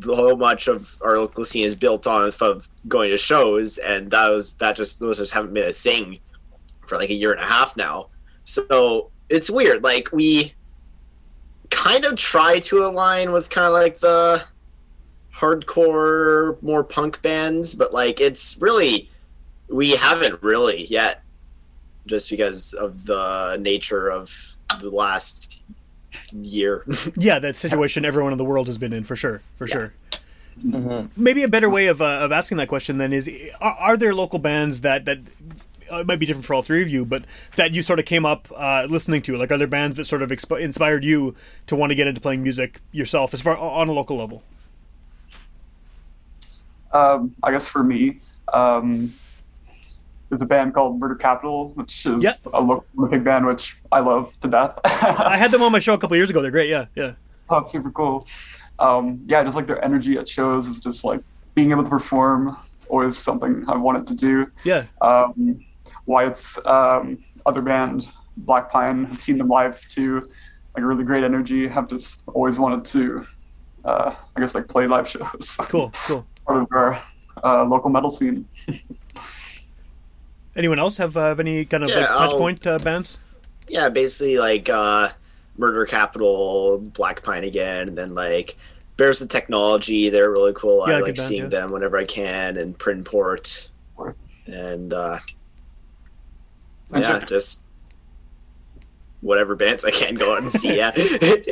so 0.03 0.37
much 0.37 0.69
of 0.69 1.01
our 1.05 1.19
local 1.19 1.45
scene 1.45 1.65
is 1.65 1.75
built 1.75 2.07
on 2.07 2.31
of 2.41 2.69
going 2.87 3.11
to 3.11 3.17
shows, 3.17 3.79
and 3.79 4.11
that 4.13 4.29
was 4.29 4.53
that 4.55 4.77
just 4.77 5.01
those 5.01 5.19
just 5.19 5.33
haven't 5.33 5.53
been 5.53 5.69
a 5.69 5.73
thing 5.73 6.21
for 6.87 6.99
like 6.99 7.11
a 7.11 7.15
year 7.15 7.33
and 7.33 7.41
a 7.41 7.47
half 7.47 7.77
now. 7.77 8.09
So 8.45 9.11
it's 9.29 9.51
weird. 9.51 9.83
Like 9.83 10.11
we 10.13 10.55
kind 11.71 12.05
of 12.05 12.17
try 12.17 12.59
to 12.61 12.85
align 12.85 13.33
with 13.33 13.51
kind 13.51 13.67
of 13.67 13.73
like 13.73 13.99
the 13.99 14.45
hardcore, 15.35 16.61
more 16.63 16.85
punk 16.85 17.23
bands, 17.23 17.75
but 17.75 17.95
like 17.95 18.21
it's 18.21 18.61
really 18.61 19.09
we 19.69 19.93
haven't 19.93 20.43
really 20.43 20.85
yet, 20.85 21.23
just 22.07 22.29
because 22.29 22.75
of 22.75 23.07
the 23.07 23.57
nature 23.57 24.11
of 24.11 24.57
the 24.81 24.91
last 24.91 25.63
year. 26.33 26.85
yeah, 27.17 27.39
that 27.39 27.57
situation 27.57 28.05
everyone 28.05 28.33
in 28.33 28.39
the 28.39 28.45
world 28.45 28.67
has 28.67 28.79
been 28.79 28.93
in 28.93 29.05
for 29.05 29.17
sure, 29.17 29.41
for 29.57 29.67
sure. 29.67 29.93
Mm-hmm. 30.61 31.07
Maybe 31.23 31.43
a 31.43 31.49
better 31.49 31.71
way 31.71 31.87
of, 31.87 32.03
uh, 32.03 32.19
of 32.21 32.33
asking 32.33 32.59
that 32.59 32.69
question 32.69 32.99
then 32.99 33.13
is: 33.13 33.31
are, 33.61 33.77
are 33.79 33.97
there 33.97 34.15
local 34.15 34.39
bands 34.39 34.83
that 34.83 35.05
that 35.07 35.21
it 35.93 36.07
might 36.07 36.19
be 36.19 36.27
different 36.27 36.45
for 36.47 36.55
all 36.55 36.63
three 36.63 36.83
of 36.83 36.89
you, 36.89 37.05
but 37.05 37.25
that 37.57 37.73
you 37.73 37.83
sort 37.83 37.99
of 37.99 38.05
came 38.05 38.25
up 38.25 38.49
uh, 38.57 38.87
listening 38.89 39.23
to? 39.23 39.37
Like, 39.37 39.51
are 39.51 39.59
there 39.59 39.67
bands 39.67 39.97
that 39.97 40.05
sort 40.05 40.23
of 40.23 40.31
exp- 40.31 40.61
inspired 40.61 41.05
you 41.05 41.35
to 41.67 41.77
want 41.77 41.91
to 41.91 41.95
get 41.95 42.07
into 42.07 42.21
playing 42.21 42.43
music 42.43 42.81
yourself, 42.93 43.35
as 43.35 43.41
far 43.41 43.57
on 43.57 43.89
a 43.89 43.93
local 43.93 44.17
level? 44.17 44.43
Um, 46.93 47.35
I 47.43 47.51
guess 47.53 47.67
for 47.67 47.85
me, 47.85 48.21
um, 48.53 49.13
there's 50.29 50.43
a 50.43 50.47
band 50.47 50.75
called 50.75 50.99
Murder 50.99 51.15
Capital, 51.15 51.71
which 51.71 52.05
is 52.07 52.23
Yeah. 52.23 52.33
a 52.53 52.61
local 52.61 52.85
big 53.09 53.23
band 53.25 53.47
which 53.47 53.77
I 53.93 54.01
love 54.01 54.35
to 54.41 54.49
death. 54.49 54.79
I 54.85 55.37
had 55.37 55.51
them 55.51 55.63
on 55.63 55.73
my 55.73 55.79
show 55.81 55.95
a 55.95 55.99
couple 55.99 56.17
years 56.17 56.31
ago. 56.31 56.43
They're 56.43 56.51
great. 56.51 56.69
Yeah, 56.69 56.87
yeah. 56.95 57.13
Oh, 57.49 57.67
super 57.67 57.91
cool. 57.91 58.27
Um, 58.79 59.21
yeah, 59.27 59.43
just 59.45 59.57
like 59.57 59.67
their 59.67 59.85
energy 59.85 60.17
at 60.19 60.29
shows 60.29 60.67
is 60.67 60.81
just 60.81 61.05
like 61.05 61.21
being 61.55 61.71
able 61.71 61.85
to 61.85 61.91
perform. 61.91 62.57
It's 62.77 62.87
always 62.87 63.17
something 63.17 63.65
I've 63.69 63.81
wanted 63.81 64.07
to 64.09 64.15
do. 64.15 64.51
Yeah, 64.65 64.87
Um, 65.01 65.65
Wyatt's 66.11 66.59
um, 66.67 67.25
other 67.47 67.63
band, 67.63 68.09
Black 68.39 68.71
Pine, 68.71 69.05
have 69.07 69.21
seen 69.21 69.39
them 69.39 69.49
live 69.49 69.81
too. 69.89 70.29
Like 70.75 70.85
really 70.85 71.05
great 71.05 71.23
energy. 71.25 71.69
Have 71.69 71.89
just 71.89 72.23
always 72.29 72.59
wanted 72.59 72.85
to, 72.87 73.27
uh, 73.85 74.15
I 74.37 74.41
guess, 74.41 74.55
like 74.55 74.67
play 74.69 74.87
live 74.89 75.09
shows. 75.15 75.57
cool, 75.61 75.91
cool. 76.07 76.27
Part 76.47 76.63
of 76.63 76.69
our 76.73 77.03
uh, 77.45 77.65
local 77.65 77.91
metal 77.91 78.11
scene. 78.11 78.47
Anyone 80.57 80.79
else 80.81 80.97
have, 80.97 81.17
uh, 81.17 81.29
have 81.29 81.41
any 81.41 81.65
kind 81.65 81.85
of 81.85 81.91
Yeah, 81.91 81.99
like, 82.01 82.09
touch 82.09 82.31
I'll- 82.33 82.39
point 82.39 82.67
uh, 82.67 82.79
bands? 82.81 83.19
yeah, 83.69 83.89
basically 83.89 84.37
like 84.39 84.69
uh, 84.69 85.11
Murder 85.57 85.87
Capital, 85.87 86.79
Black 86.81 87.23
Pine 87.23 87.45
again, 87.45 87.87
and 87.89 87.97
then 87.97 88.15
like 88.15 88.57
Bears 88.97 89.21
the 89.21 89.27
Technology, 89.27 90.11
they're 90.11 90.31
really 90.33 90.53
cool. 90.55 90.85
Yeah, 90.89 90.97
I 90.97 91.01
like 91.01 91.15
band, 91.15 91.29
seeing 91.29 91.43
yeah. 91.45 91.49
them 91.49 91.71
whenever 91.71 91.97
I 91.97 92.05
can, 92.05 92.57
and 92.57 92.77
Printport, 92.77 93.69
Right. 93.97 94.15
and 94.47 94.93
uh, 94.93 95.19
And 95.21 95.35
yeah, 96.93 97.19
check- 97.19 97.29
just 97.29 97.61
whatever 99.23 99.55
bands 99.55 99.85
I 99.85 99.91
can 99.91 100.15
go 100.15 100.35
out 100.35 100.43
and 100.43 100.51
see. 100.51 100.77
Yeah, 100.77 100.93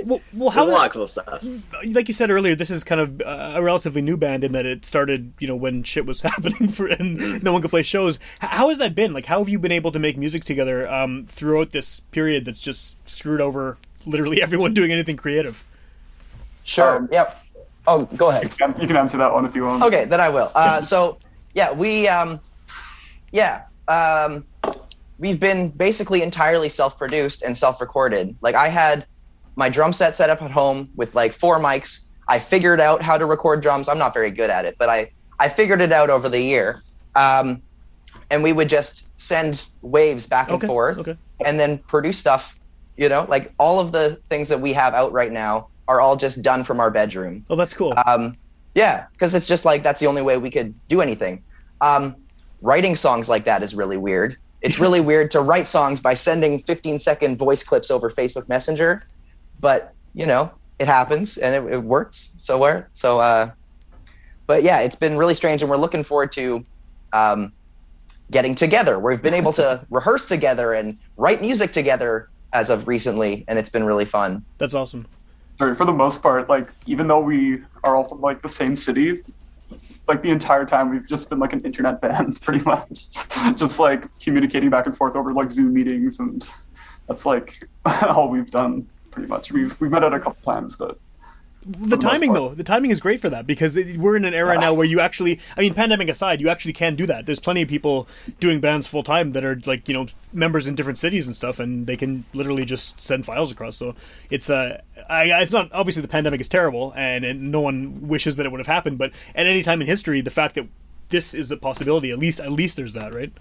Well, 0.06 0.20
well 0.32 0.48
how 0.48 0.66
a 0.66 0.70
lot 0.70 0.86
of 0.86 0.92
cool 0.92 1.06
stuff. 1.06 1.44
like 1.92 2.08
you 2.08 2.14
said 2.14 2.30
earlier, 2.30 2.54
this 2.54 2.70
is 2.70 2.82
kind 2.82 2.98
of 3.00 3.20
uh, 3.20 3.52
a 3.56 3.62
relatively 3.62 4.00
new 4.00 4.16
band 4.16 4.42
in 4.42 4.52
that 4.52 4.64
it 4.64 4.86
started, 4.86 5.34
you 5.38 5.46
know, 5.46 5.54
when 5.56 5.82
shit 5.82 6.06
was 6.06 6.22
happening 6.30 6.68
for 6.70 6.86
and 6.86 7.42
no 7.42 7.52
one 7.52 7.60
could 7.60 7.70
play 7.70 7.82
shows. 7.82 8.18
How 8.38 8.70
has 8.70 8.78
that 8.78 8.94
been? 8.94 9.12
Like, 9.12 9.26
how 9.26 9.38
have 9.40 9.50
you 9.50 9.58
been 9.58 9.72
able 9.72 9.92
to 9.92 9.98
make 9.98 10.16
music 10.16 10.44
together 10.44 10.90
um, 10.90 11.26
throughout 11.28 11.72
this 11.72 12.00
period 12.00 12.46
that's 12.46 12.60
just 12.62 12.96
screwed 13.08 13.40
over 13.42 13.76
literally 14.06 14.40
everyone 14.42 14.72
doing 14.72 14.90
anything 14.90 15.16
creative? 15.18 15.62
Sure. 16.64 16.96
Um, 16.96 17.08
yep. 17.12 17.42
Oh, 17.86 18.04
go 18.16 18.30
ahead. 18.30 18.44
You 18.44 18.48
can, 18.50 18.80
you 18.80 18.86
can 18.86 18.96
answer 18.96 19.18
that 19.18 19.32
one 19.32 19.44
if 19.44 19.54
you 19.54 19.64
want. 19.64 19.82
Okay, 19.82 20.04
then 20.06 20.20
I 20.20 20.28
will. 20.30 20.50
Uh, 20.54 20.80
so 20.80 21.18
yeah, 21.54 21.72
we 21.72 22.08
um, 22.08 22.40
yeah 23.32 23.64
um, 23.88 24.44
we've 25.18 25.40
been 25.40 25.70
basically 25.70 26.22
entirely 26.22 26.68
self-produced 26.68 27.42
and 27.42 27.56
self-recorded. 27.56 28.36
Like 28.40 28.54
I 28.54 28.68
had 28.68 29.06
my 29.56 29.68
drum 29.68 29.92
set 29.92 30.14
set 30.14 30.30
up 30.30 30.40
at 30.42 30.50
home 30.50 30.88
with 30.96 31.14
like 31.14 31.32
four 31.32 31.58
mics. 31.58 32.06
I 32.28 32.38
figured 32.38 32.80
out 32.80 33.02
how 33.02 33.18
to 33.18 33.26
record 33.26 33.60
drums. 33.60 33.88
I'm 33.88 33.98
not 33.98 34.14
very 34.14 34.30
good 34.30 34.50
at 34.50 34.64
it, 34.64 34.76
but 34.78 34.88
I 34.88 35.10
I 35.40 35.48
figured 35.48 35.80
it 35.80 35.92
out 35.92 36.10
over 36.10 36.28
the 36.28 36.40
year. 36.40 36.82
Um, 37.14 37.62
and 38.30 38.42
we 38.42 38.52
would 38.52 38.68
just 38.68 39.06
send 39.20 39.66
waves 39.82 40.26
back 40.26 40.48
and 40.48 40.56
Okay. 40.56 40.66
forth 40.66 40.98
Okay. 40.98 41.16
and 41.44 41.58
then 41.58 41.78
produce 41.88 42.18
stuff. 42.18 42.54
You 42.96 43.08
know, 43.08 43.26
like 43.28 43.52
all 43.58 43.78
of 43.80 43.92
the 43.92 44.20
things 44.28 44.48
that 44.48 44.60
we 44.60 44.72
have 44.72 44.94
out 44.94 45.12
right 45.12 45.30
now 45.30 45.68
are 45.86 46.00
all 46.00 46.16
just 46.16 46.42
done 46.42 46.64
from 46.64 46.80
our 46.80 46.90
bedroom. 46.90 47.44
Oh, 47.48 47.56
that's 47.56 47.74
cool. 47.74 47.94
Um, 48.06 48.36
yeah, 48.74 49.06
because 49.12 49.34
it's 49.34 49.46
just 49.46 49.64
like 49.64 49.82
that's 49.82 50.00
the 50.00 50.06
only 50.06 50.22
way 50.22 50.36
we 50.36 50.50
could 50.50 50.74
do 50.88 51.00
anything. 51.00 51.44
Um, 51.80 52.16
writing 52.60 52.96
songs 52.96 53.28
like 53.28 53.44
that 53.44 53.62
is 53.62 53.74
really 53.74 53.96
weird. 53.96 54.36
It's 54.60 54.78
really 54.78 55.00
weird 55.00 55.30
to 55.32 55.40
write 55.40 55.68
songs 55.68 56.00
by 56.00 56.14
sending 56.14 56.58
15 56.60 56.98
second 56.98 57.38
voice 57.38 57.62
clips 57.62 57.90
over 57.90 58.10
Facebook 58.10 58.48
Messenger, 58.48 59.04
but 59.60 59.94
you 60.14 60.26
know 60.26 60.50
it 60.78 60.86
happens 60.86 61.38
and 61.38 61.54
it, 61.54 61.74
it 61.74 61.84
works. 61.84 62.30
So 62.36 62.58
where 62.58 62.88
so 62.92 63.20
uh, 63.20 63.50
but 64.48 64.62
yeah, 64.62 64.80
it's 64.80 64.96
been 64.96 65.16
really 65.16 65.34
strange, 65.34 65.62
and 65.62 65.70
we're 65.70 65.76
looking 65.76 66.02
forward 66.02 66.32
to 66.32 66.64
um, 67.12 67.52
getting 68.30 68.54
together. 68.54 68.98
We've 68.98 69.22
been 69.22 69.34
able 69.34 69.52
to 69.52 69.84
rehearse 69.90 70.26
together 70.26 70.72
and 70.72 70.98
write 71.16 71.40
music 71.40 71.70
together 71.70 72.30
as 72.54 72.70
of 72.70 72.88
recently, 72.88 73.44
and 73.46 73.58
it's 73.58 73.68
been 73.68 73.84
really 73.84 74.06
fun. 74.06 74.44
that's 74.56 74.74
awesome. 74.74 75.06
Sorry, 75.58 75.74
for 75.74 75.84
the 75.84 75.92
most 75.92 76.22
part, 76.22 76.48
like 76.48 76.70
even 76.86 77.08
though 77.08 77.20
we 77.20 77.62
are 77.84 77.94
all 77.94 78.04
from 78.04 78.20
like 78.20 78.42
the 78.42 78.48
same 78.48 78.74
city, 78.74 79.22
like 80.08 80.22
the 80.22 80.30
entire 80.30 80.64
time 80.64 80.90
we've 80.90 81.06
just 81.06 81.28
been 81.28 81.38
like 81.38 81.52
an 81.52 81.60
internet 81.60 82.00
band, 82.00 82.40
pretty 82.42 82.64
much, 82.64 83.10
just 83.54 83.78
like 83.78 84.06
communicating 84.18 84.70
back 84.70 84.86
and 84.86 84.96
forth 84.96 85.14
over 85.14 85.32
like 85.32 85.50
Zoom 85.50 85.72
meetings, 85.72 86.18
and 86.18 86.48
that's 87.06 87.26
like 87.26 87.62
all 88.02 88.28
we've 88.28 88.50
done 88.50 88.88
pretty 89.10 89.28
much. 89.28 89.52
We've 89.52 89.78
we've 89.80 89.90
met 89.90 90.02
at 90.02 90.14
a 90.14 90.18
couple 90.18 90.40
times, 90.42 90.74
but 90.76 90.98
The 91.70 91.98
timing, 91.98 92.32
though, 92.32 92.54
the 92.54 92.64
timing 92.64 92.90
is 92.90 92.98
great 92.98 93.20
for 93.20 93.28
that 93.28 93.46
because 93.46 93.76
it, 93.76 93.98
we're 93.98 94.16
in 94.16 94.24
an 94.24 94.32
era 94.32 94.58
now 94.58 94.72
where 94.72 94.86
you 94.86 95.00
actually, 95.00 95.38
I 95.54 95.60
mean, 95.60 95.74
pandemic 95.74 96.08
aside, 96.08 96.40
you 96.40 96.48
actually 96.48 96.72
can 96.72 96.96
do 96.96 97.04
that. 97.04 97.26
There's 97.26 97.40
plenty 97.40 97.60
of 97.60 97.68
people 97.68 98.08
doing 98.40 98.58
bands 98.58 98.86
full 98.86 99.02
time 99.02 99.32
that 99.32 99.44
are 99.44 99.60
like, 99.66 99.86
you 99.86 99.92
know, 99.92 100.06
members 100.32 100.66
in 100.66 100.74
different 100.74 100.98
cities 100.98 101.26
and 101.26 101.36
stuff, 101.36 101.60
and 101.60 101.86
they 101.86 101.96
can 101.96 102.24
literally 102.32 102.64
just 102.64 102.98
send 103.02 103.26
files 103.26 103.52
across. 103.52 103.76
So 103.76 103.94
it's, 104.30 104.48
uh, 104.48 104.80
I, 105.10 105.24
it's 105.42 105.52
not, 105.52 105.70
obviously 105.72 106.00
the 106.00 106.08
pandemic 106.08 106.40
is 106.40 106.48
terrible 106.48 106.94
and, 106.96 107.22
and 107.22 107.52
no 107.52 107.60
one 107.60 108.08
wishes 108.08 108.36
that 108.36 108.46
it 108.46 108.48
would 108.48 108.60
have 108.60 108.66
happened, 108.66 108.96
but 108.96 109.12
at 109.34 109.46
any 109.46 109.62
time 109.62 109.82
in 109.82 109.86
history, 109.86 110.22
the 110.22 110.30
fact 110.30 110.54
that 110.54 110.68
this 111.10 111.34
is 111.34 111.52
a 111.52 111.56
possibility, 111.58 112.10
at 112.10 112.18
least, 112.18 112.40
at 112.40 112.50
least 112.50 112.76
there's 112.76 112.94
that, 112.94 113.12
right? 113.12 113.32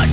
So 0.00 0.06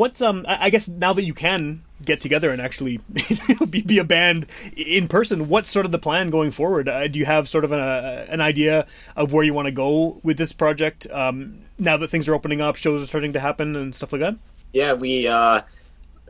what's 0.00 0.22
um? 0.22 0.44
I 0.48 0.66
I 0.66 0.70
guess 0.70 0.88
now 0.88 1.12
that 1.12 1.24
you 1.24 1.34
can 1.34 1.82
get 2.02 2.20
together 2.20 2.50
and 2.50 2.60
actually 2.60 2.98
be, 3.70 3.82
be 3.82 3.98
a 3.98 4.04
band 4.04 4.46
in 4.74 5.06
person, 5.06 5.48
what's 5.48 5.70
sort 5.70 5.84
of 5.84 5.92
the 5.92 5.98
plan 5.98 6.30
going 6.30 6.50
forward? 6.50 6.88
Uh, 6.88 7.06
do 7.06 7.18
you 7.18 7.26
have 7.26 7.48
sort 7.48 7.64
of 7.64 7.72
a, 7.72 8.26
an 8.30 8.40
idea 8.40 8.86
of 9.14 9.34
where 9.34 9.44
you 9.44 9.52
want 9.52 9.66
to 9.66 9.72
go 9.72 10.18
with 10.22 10.38
this 10.38 10.52
project 10.52 11.08
um, 11.10 11.60
now 11.78 11.98
that 11.98 12.08
things 12.08 12.26
are 12.28 12.34
opening 12.34 12.60
up, 12.60 12.76
shows 12.76 13.02
are 13.02 13.06
starting 13.06 13.34
to 13.34 13.40
happen, 13.40 13.76
and 13.76 13.94
stuff 13.94 14.12
like 14.12 14.20
that? 14.20 14.36
Yeah, 14.72 14.94
we 14.94 15.28
uh, 15.28 15.60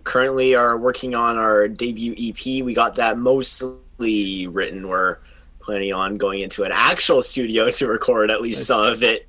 currently 0.03 0.55
are 0.57 0.77
working 0.77 1.15
on 1.15 1.39
our 1.39 1.69
debut 1.69 2.15
EP. 2.19 2.65
We 2.65 2.75
got 2.75 2.97
that 2.97 3.19
mostly 3.19 4.49
written. 4.49 4.89
We're 4.89 5.19
planning 5.61 5.93
on 5.93 6.17
going 6.17 6.41
into 6.41 6.65
an 6.65 6.73
actual 6.75 7.23
studio 7.23 7.71
to 7.71 7.87
record 7.87 8.31
at 8.31 8.43
least 8.43 8.67
some 8.67 8.83
of 8.83 9.05
it 9.05 9.29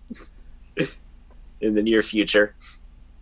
in 1.62 1.76
the 1.76 1.84
near 1.84 2.02
future. 2.02 2.56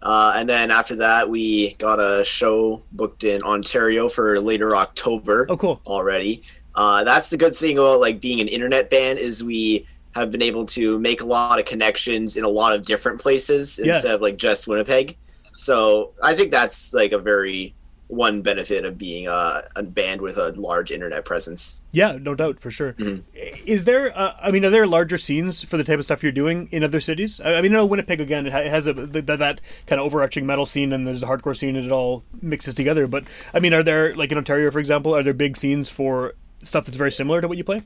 Uh, 0.02 0.34
and 0.36 0.48
then 0.48 0.72
after 0.72 0.96
that, 0.96 1.30
we 1.30 1.74
got 1.74 2.00
a 2.00 2.24
show 2.24 2.82
booked 2.94 3.24
in 3.24 3.42
Ontario 3.44 4.08
for 4.08 4.40
later 4.40 4.76
October 4.76 5.46
Oh, 5.50 5.58
cool. 5.58 5.82
already. 5.88 6.42
Uh, 6.76 7.04
that's 7.04 7.30
the 7.30 7.38
good 7.38 7.56
thing 7.56 7.78
about 7.78 8.00
like 8.00 8.22
being 8.22 8.40
an 8.40 8.48
internet 8.48 8.90
band 8.90 9.20
is 9.20 9.44
we 9.44 9.86
have 10.16 10.32
been 10.32 10.42
able 10.42 10.66
to 10.66 10.98
make 11.00 11.22
a 11.22 11.26
lot 11.26 11.60
of 11.60 11.66
connections 11.66 12.38
in 12.38 12.44
a 12.46 12.50
lot 12.50 12.74
of 12.74 12.86
different 12.86 13.20
places 13.20 13.80
Yeah. 13.84 13.96
instead 13.96 14.12
of 14.16 14.22
like 14.22 14.38
just 14.38 14.68
Winnipeg. 14.68 15.18
So 15.56 16.12
I 16.24 16.34
think 16.36 16.52
that's 16.52 16.94
like 16.94 17.12
a 17.12 17.20
very 17.20 17.74
one 18.10 18.42
benefit 18.42 18.86
of 18.86 18.98
being 18.98 19.28
a, 19.28 19.64
a 19.76 19.84
band 19.84 20.20
with 20.20 20.36
a 20.38 20.52
large 20.54 20.90
internet 20.90 21.24
presence. 21.26 21.80
Yeah, 21.92 22.18
no 22.20 22.34
doubt 22.34 22.60
for 22.60 22.72
sure. 22.72 22.94
Mhm. 22.94 23.22
Is 23.66 23.86
there? 23.86 24.18
Uh, 24.18 24.34
I 24.42 24.50
mean, 24.50 24.66
are 24.66 24.72
there 24.72 24.88
larger 24.88 25.18
scenes 25.20 25.64
for 25.64 25.78
the 25.78 25.84
type 25.84 26.00
of 26.00 26.06
stuff 26.06 26.24
you're 26.24 26.32
doing 26.32 26.68
in 26.72 26.84
other 26.84 27.00
cities? 27.02 27.40
I, 27.40 27.54
I 27.54 27.62
mean, 27.62 27.72
I 27.72 27.76
know 27.78 27.86
Winnipeg 27.86 28.20
again. 28.20 28.48
It, 28.48 28.52
has 28.54 28.88
a 28.88 28.94
th- 28.96 29.12
th- 29.12 29.26
that 29.26 29.62
kind 29.86 30.00
of 30.00 30.06
overarching 30.08 30.46
metal 30.48 30.66
scene, 30.66 30.92
and 30.92 31.08
there's 31.08 31.22
a 31.22 31.28
hardcore 31.28 31.56
scene, 31.56 31.76
and 31.76 31.86
it 31.86 31.92
all 31.92 32.24
mixes 32.42 32.74
together. 32.74 33.06
But 33.06 33.26
I 33.54 33.60
mean, 33.60 33.74
are 33.76 33.84
there 33.84 34.16
like 34.16 34.32
in 34.32 34.38
Ontario, 34.40 34.72
for 34.72 34.80
example, 34.80 35.16
are 35.16 35.22
there 35.22 35.34
big 35.34 35.56
scenes 35.56 35.88
for 35.88 36.34
stuff 36.64 36.86
that's 36.86 36.98
very 36.98 37.12
similar 37.12 37.42
to 37.42 37.48
what 37.48 37.58
you 37.58 37.64
play? 37.64 37.84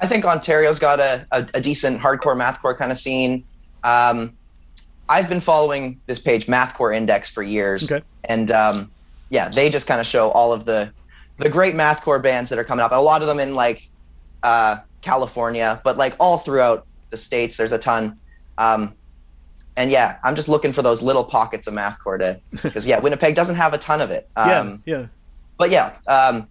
I 0.00 0.06
think 0.06 0.24
Ontario's 0.24 0.78
got 0.78 0.98
a, 1.00 1.26
a, 1.32 1.46
a 1.54 1.60
decent 1.60 2.00
hardcore 2.00 2.36
mathcore 2.36 2.76
kind 2.76 2.90
of 2.90 2.96
scene. 2.96 3.44
Um, 3.84 4.34
I've 5.08 5.28
been 5.28 5.40
following 5.40 6.00
this 6.06 6.18
page, 6.18 6.46
Mathcore 6.46 6.94
Index, 6.96 7.28
for 7.28 7.42
years, 7.42 7.90
Okay. 7.90 8.04
And 8.30 8.52
um, 8.52 8.92
yeah, 9.28 9.48
they 9.48 9.68
just 9.70 9.88
kind 9.88 10.00
of 10.00 10.06
show 10.06 10.30
all 10.30 10.52
of 10.52 10.64
the 10.64 10.92
the 11.38 11.48
great 11.48 11.74
mathcore 11.74 12.22
bands 12.22 12.48
that 12.50 12.58
are 12.58 12.64
coming 12.64 12.84
up. 12.84 12.92
And 12.92 12.98
a 12.98 13.02
lot 13.02 13.22
of 13.22 13.26
them 13.26 13.40
in 13.40 13.54
like 13.54 13.88
uh, 14.42 14.76
California, 15.00 15.80
but 15.82 15.96
like 15.96 16.14
all 16.20 16.38
throughout 16.38 16.86
the 17.10 17.16
states, 17.16 17.56
there's 17.56 17.72
a 17.72 17.78
ton. 17.78 18.18
Um, 18.56 18.94
and 19.76 19.90
yeah, 19.90 20.18
I'm 20.22 20.36
just 20.36 20.48
looking 20.48 20.72
for 20.72 20.82
those 20.82 21.02
little 21.02 21.24
pockets 21.24 21.66
of 21.66 21.74
mathcore 21.74 22.18
to, 22.20 22.40
because 22.62 22.86
yeah, 22.86 23.00
Winnipeg 23.00 23.34
doesn't 23.34 23.56
have 23.56 23.74
a 23.74 23.78
ton 23.78 24.00
of 24.00 24.10
it. 24.10 24.28
Um, 24.36 24.82
yeah, 24.86 24.98
yeah. 24.98 25.06
But 25.58 25.70
yeah, 25.70 25.96
um, 26.06 26.48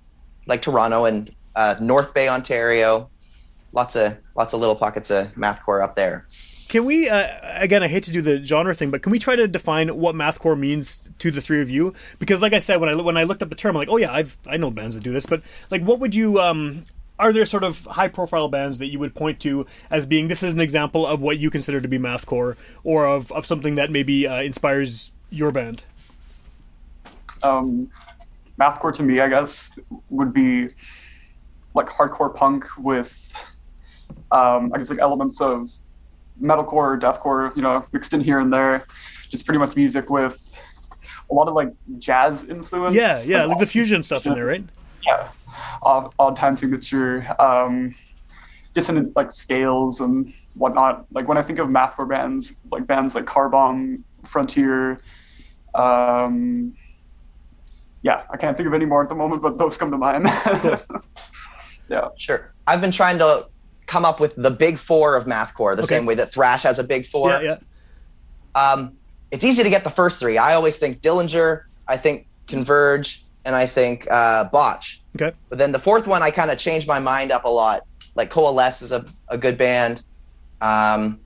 like 0.48 0.62
Toronto 0.62 1.06
and 1.06 1.34
uh, 1.56 1.76
North 1.80 2.14
Bay, 2.14 2.28
Ontario, 2.28 3.10
lots 3.72 3.96
of 3.96 4.18
lots 4.36 4.54
of 4.54 4.60
little 4.60 4.76
pockets 4.76 5.12
of 5.12 5.28
mathcore 5.36 5.82
up 5.82 5.96
there. 5.96 6.28
Can 6.70 6.86
we 6.86 7.10
uh, 7.10 7.28
again? 7.56 7.82
I 7.82 7.88
hate 7.88 8.04
to 8.04 8.12
do 8.12 8.22
the 8.22 8.44
genre 8.46 8.76
thing, 8.76 8.92
but 8.92 9.02
can 9.02 9.12
we 9.12 9.18
try 9.18 9.36
to 9.36 9.48
define 9.48 9.90
what 9.98 10.14
mathcore 10.14 10.58
means 10.58 11.10
to 11.18 11.32
the 11.32 11.42
three 11.42 11.62
of 11.62 11.70
you? 11.72 11.96
Because, 12.20 12.44
like 12.44 12.54
I 12.54 12.60
said, 12.60 12.80
when 12.80 12.90
I 12.90 12.96
when 12.96 13.18
I 13.18 13.24
looked 13.24 13.42
up 13.42 13.50
the 13.50 13.56
term, 13.56 13.76
I'm 13.76 13.80
like, 13.80 13.90
oh 13.90 13.98
yeah, 13.98 14.14
I've 14.14 14.38
I 14.46 14.58
know 14.58 14.70
bands 14.70 14.96
that 14.96 15.04
do 15.04 15.12
this, 15.12 15.26
but 15.26 15.42
like, 15.72 15.82
what 15.82 16.00
would 16.00 16.14
you? 16.14 16.40
Um, 16.40 16.84
are 17.18 17.34
there 17.34 17.46
sort 17.48 17.64
of 17.64 17.86
high 17.86 18.08
profile 18.08 18.48
bands 18.50 18.78
that 18.78 18.86
you 18.86 19.00
would 19.00 19.16
point 19.16 19.40
to 19.42 19.66
as 19.90 20.06
being 20.06 20.28
this 20.28 20.44
is 20.44 20.54
an 20.54 20.62
example 20.62 21.06
of 21.06 21.22
what 21.22 21.40
you 21.40 21.50
consider 21.50 21.82
to 21.82 21.88
be 21.88 21.98
mathcore, 21.98 22.56
or 22.84 23.08
of 23.08 23.32
of 23.32 23.48
something 23.48 23.74
that 23.74 23.90
maybe 23.90 24.28
uh, 24.28 24.42
inspires 24.44 25.12
your 25.32 25.52
band? 25.52 25.84
Um, 27.42 27.90
mathcore 28.60 28.94
to 28.94 29.02
me, 29.02 29.22
I 29.22 29.28
guess, 29.28 29.72
would 30.12 30.34
be 30.34 30.68
like 31.74 31.88
hardcore 31.88 32.34
punk 32.34 32.66
with, 32.78 33.34
um, 34.32 34.72
I 34.72 34.78
guess, 34.78 34.92
like 34.92 35.00
elements 35.00 35.42
of 35.42 35.72
metalcore, 36.42 36.74
or 36.74 36.98
deathcore, 36.98 37.56
you 37.56 37.62
know, 37.62 37.86
mixed 37.92 38.14
in 38.14 38.22
here 38.22 38.40
and 38.40 38.52
there. 38.52 38.86
Just 39.30 39.46
pretty 39.46 39.60
much 39.60 39.76
music 39.76 40.10
with 40.10 40.46
a 41.30 41.34
lot 41.34 41.48
of 41.48 41.54
like 41.54 41.70
jazz 42.00 42.44
influence. 42.46 42.96
Yeah, 42.96 43.22
yeah, 43.24 43.46
like 43.46 43.60
the 43.60 43.66
fusion 43.66 44.04
stuff 44.04 44.26
in 44.26 44.34
there, 44.34 44.46
right? 44.46 44.64
Yeah, 45.06 45.30
odd, 45.82 46.14
odd 46.18 46.36
time 46.36 46.58
signature, 46.58 47.26
um, 47.40 47.96
dissonant 48.74 49.16
like 49.16 49.32
scales 49.32 50.02
and 50.02 50.34
whatnot. 50.56 51.06
Like 51.12 51.28
when 51.28 51.38
I 51.38 51.42
think 51.42 51.60
of 51.60 51.68
mathcore 51.68 52.10
bands, 52.10 52.54
like 52.72 52.88
bands 52.88 53.16
like 53.16 53.26
Carbomb, 53.26 54.04
Frontier, 54.26 55.00
um, 55.76 56.74
yeah, 58.02 58.24
I 58.30 58.38
can't 58.38 58.56
think 58.56 58.68
of 58.68 58.74
any 58.74 58.86
more 58.86 59.04
at 59.04 59.10
the 59.10 59.16
moment, 59.16 59.42
but 59.42 59.58
those 59.58 59.78
come 59.78 59.92
to 59.92 59.98
mind. 59.98 60.26
yeah. 61.90 62.10
Sure. 62.18 62.54
I've 62.66 62.82
been 62.82 62.92
trying 62.92 63.18
to 63.20 63.48
come 63.90 64.06
up 64.06 64.20
with 64.20 64.36
the 64.36 64.52
big 64.52 64.78
four 64.78 65.16
of 65.16 65.26
mathcore, 65.26 65.76
the 65.76 65.82
Okay. 65.82 65.96
same 65.96 66.06
way 66.06 66.14
that 66.14 66.32
thrash 66.32 66.62
has 66.62 66.78
a 66.78 66.84
big 66.84 67.08
four. 67.08 67.32
Yeah, 67.32 67.42
yeah. 67.42 67.58
Um, 68.72 68.94
it's 69.32 69.44
easy 69.44 69.64
to 69.64 69.70
get 69.70 69.84
the 69.84 69.90
first 69.90 70.20
three. 70.20 70.38
I 70.38 70.54
always 70.54 70.78
think 70.78 71.02
Dillinger, 71.02 71.64
I 71.88 71.98
think 71.98 72.28
Converge, 72.48 73.24
and 73.46 73.56
I 73.56 73.66
think 73.66 74.06
uh, 74.12 74.44
Botch. 74.46 75.02
Okay. 75.20 75.36
But 75.50 75.58
then 75.58 75.72
the 75.72 75.80
fourth 75.80 76.06
one, 76.08 76.22
I 76.22 76.30
kind 76.30 76.52
of 76.52 76.60
changed 76.60 76.88
my 76.88 77.00
mind 77.00 77.32
up 77.32 77.46
a 77.46 77.50
lot. 77.50 77.82
Like 78.14 78.30
Coalesce 78.30 78.84
is 78.84 78.92
a, 78.92 79.04
a 79.30 79.38
good 79.40 79.58
band. 79.58 80.04
Um, 80.62 81.20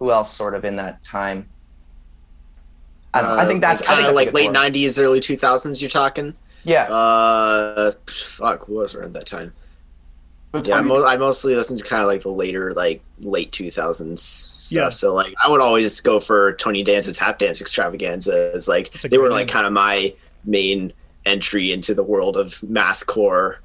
who 0.00 0.10
else 0.10 0.32
sort 0.32 0.54
of 0.56 0.64
in 0.64 0.74
that 0.76 1.02
time? 1.04 1.48
I 3.14 3.22
don't 3.22 3.36
know. 3.36 3.42
I 3.42 3.46
think 3.46 3.60
that's 3.60 3.82
kind 3.82 4.04
of 4.06 4.14
like 4.14 4.32
late 4.32 4.46
four. 4.46 4.54
'90s, 4.54 5.00
early 5.00 5.20
2000s. 5.20 5.80
You're 5.80 5.88
talking. 5.88 6.34
Yeah. 6.64 6.84
Uh, 6.84 7.92
fuck, 8.08 8.68
what 8.68 8.82
was 8.82 8.94
around 8.94 9.14
that 9.14 9.26
time? 9.26 9.52
But 10.52 10.66
Yeah, 10.66 10.76
I 10.76 10.80
mo- 10.80 11.04
I 11.04 11.16
mostly 11.16 11.54
listen 11.54 11.76
to 11.76 11.84
kind 11.84 12.00
of 12.02 12.08
like 12.08 12.22
the 12.22 12.30
later, 12.30 12.72
like 12.72 13.02
late 13.20 13.52
2000s 13.52 14.18
stuff. 14.18 14.72
Yeah. 14.72 14.88
So 14.88 15.14
like, 15.14 15.34
I 15.44 15.50
would 15.50 15.60
always 15.60 16.00
go 16.00 16.18
for 16.18 16.54
Tony 16.54 16.82
Danza 16.82 17.12
Tap 17.12 17.38
Dance 17.38 17.60
Extravaganza. 17.60 18.58
Like 18.66 18.92
they 19.02 19.18
were 19.18 19.30
like 19.30 19.48
kind 19.48 19.66
of 19.66 19.72
my 19.72 20.14
main 20.44 20.92
entry 21.26 21.72
into 21.72 21.94
the 21.94 22.02
world 22.02 22.36
of 22.38 22.52
mathcore, 22.62 23.56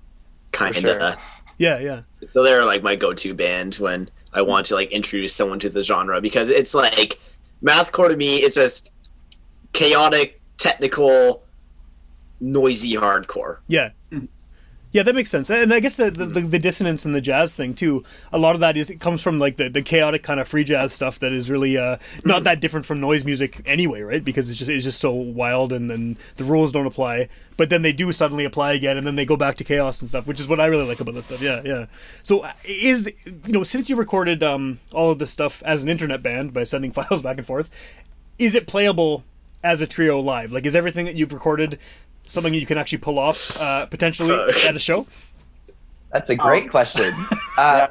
kind 0.51 0.75
of. 0.75 0.81
sure. 0.81 1.15
Yeah, 1.57 1.79
yeah. 1.79 2.01
So 2.27 2.43
they're 2.43 2.65
like 2.65 2.83
my 2.83 2.95
go-to 2.95 3.33
band 3.33 3.75
when 3.75 4.09
I 4.33 4.41
want 4.41 4.65
to 4.67 4.75
like 4.75 4.91
introduce 4.91 5.33
someone 5.33 5.59
to 5.59 5.69
the 5.69 5.83
genre 5.83 6.19
because 6.19 6.49
it's 6.49 6.73
like 6.73 7.19
mathcore 7.63 8.09
to 8.09 8.17
me. 8.17 8.37
It's 8.37 8.55
just 8.55 8.89
chaotic, 9.71 10.41
technical, 10.57 11.43
noisy 12.41 12.93
hardcore. 12.93 13.59
Yeah. 13.67 13.91
Mm-hmm. 14.11 14.25
Yeah, 14.93 15.01
that 15.01 15.15
makes 15.15 15.31
sense, 15.31 15.49
and 15.49 15.73
I 15.73 15.79
guess 15.79 15.95
the, 15.95 16.11
the, 16.11 16.27
the, 16.27 16.41
the 16.41 16.59
dissonance 16.59 17.03
and 17.03 17.15
the 17.15 17.19
jazz 17.19 17.55
thing 17.55 17.73
too. 17.73 18.03
A 18.31 18.37
lot 18.37 18.53
of 18.53 18.61
that 18.61 18.77
is 18.77 18.91
it 18.91 18.99
comes 18.99 19.23
from 19.23 19.39
like 19.39 19.55
the, 19.55 19.67
the 19.67 19.81
chaotic 19.81 20.21
kind 20.21 20.39
of 20.39 20.47
free 20.47 20.63
jazz 20.63 20.93
stuff 20.93 21.17
that 21.17 21.31
is 21.31 21.49
really 21.49 21.79
uh, 21.79 21.97
not 22.23 22.43
that 22.43 22.59
different 22.59 22.85
from 22.85 22.99
noise 22.99 23.25
music 23.25 23.59
anyway, 23.65 24.01
right? 24.01 24.23
Because 24.23 24.51
it's 24.51 24.59
just 24.59 24.69
it's 24.69 24.83
just 24.83 24.99
so 24.99 25.11
wild 25.11 25.73
and, 25.73 25.91
and 25.91 26.15
the 26.35 26.43
rules 26.43 26.71
don't 26.71 26.85
apply, 26.85 27.27
but 27.57 27.71
then 27.71 27.81
they 27.81 27.91
do 27.91 28.11
suddenly 28.11 28.45
apply 28.45 28.73
again, 28.73 28.95
and 28.95 29.07
then 29.07 29.15
they 29.15 29.25
go 29.25 29.35
back 29.35 29.57
to 29.57 29.63
chaos 29.63 29.99
and 29.99 30.09
stuff, 30.09 30.27
which 30.27 30.39
is 30.39 30.47
what 30.47 30.59
I 30.59 30.67
really 30.67 30.85
like 30.85 30.99
about 30.99 31.15
this 31.15 31.25
stuff. 31.25 31.41
Yeah, 31.41 31.63
yeah. 31.65 31.87
So 32.21 32.41
uh, 32.41 32.53
is 32.63 33.07
you 33.25 33.51
know 33.51 33.63
since 33.63 33.89
you 33.89 33.95
recorded 33.95 34.43
um, 34.43 34.79
all 34.91 35.09
of 35.09 35.17
this 35.17 35.31
stuff 35.31 35.63
as 35.63 35.81
an 35.81 35.89
internet 35.89 36.21
band 36.21 36.53
by 36.53 36.65
sending 36.65 36.91
files 36.93 37.23
back 37.23 37.39
and 37.39 37.47
forth, 37.47 37.99
is 38.37 38.53
it 38.53 38.67
playable 38.67 39.23
as 39.63 39.81
a 39.81 39.87
trio 39.87 40.19
live? 40.19 40.51
Like, 40.51 40.67
is 40.67 40.75
everything 40.75 41.05
that 41.05 41.15
you've 41.15 41.33
recorded 41.33 41.79
something 42.33 42.53
you 42.53 42.65
can 42.65 42.77
actually 42.77 42.97
pull 42.99 43.19
off 43.19 43.59
uh, 43.61 43.85
potentially 43.85 44.33
at 44.67 44.75
a 44.75 44.79
show? 44.79 45.07
That's 46.11 46.29
a 46.29 46.35
great 46.35 46.63
Um, 46.63 46.69
question. 46.69 47.11
Uh, 47.57 47.87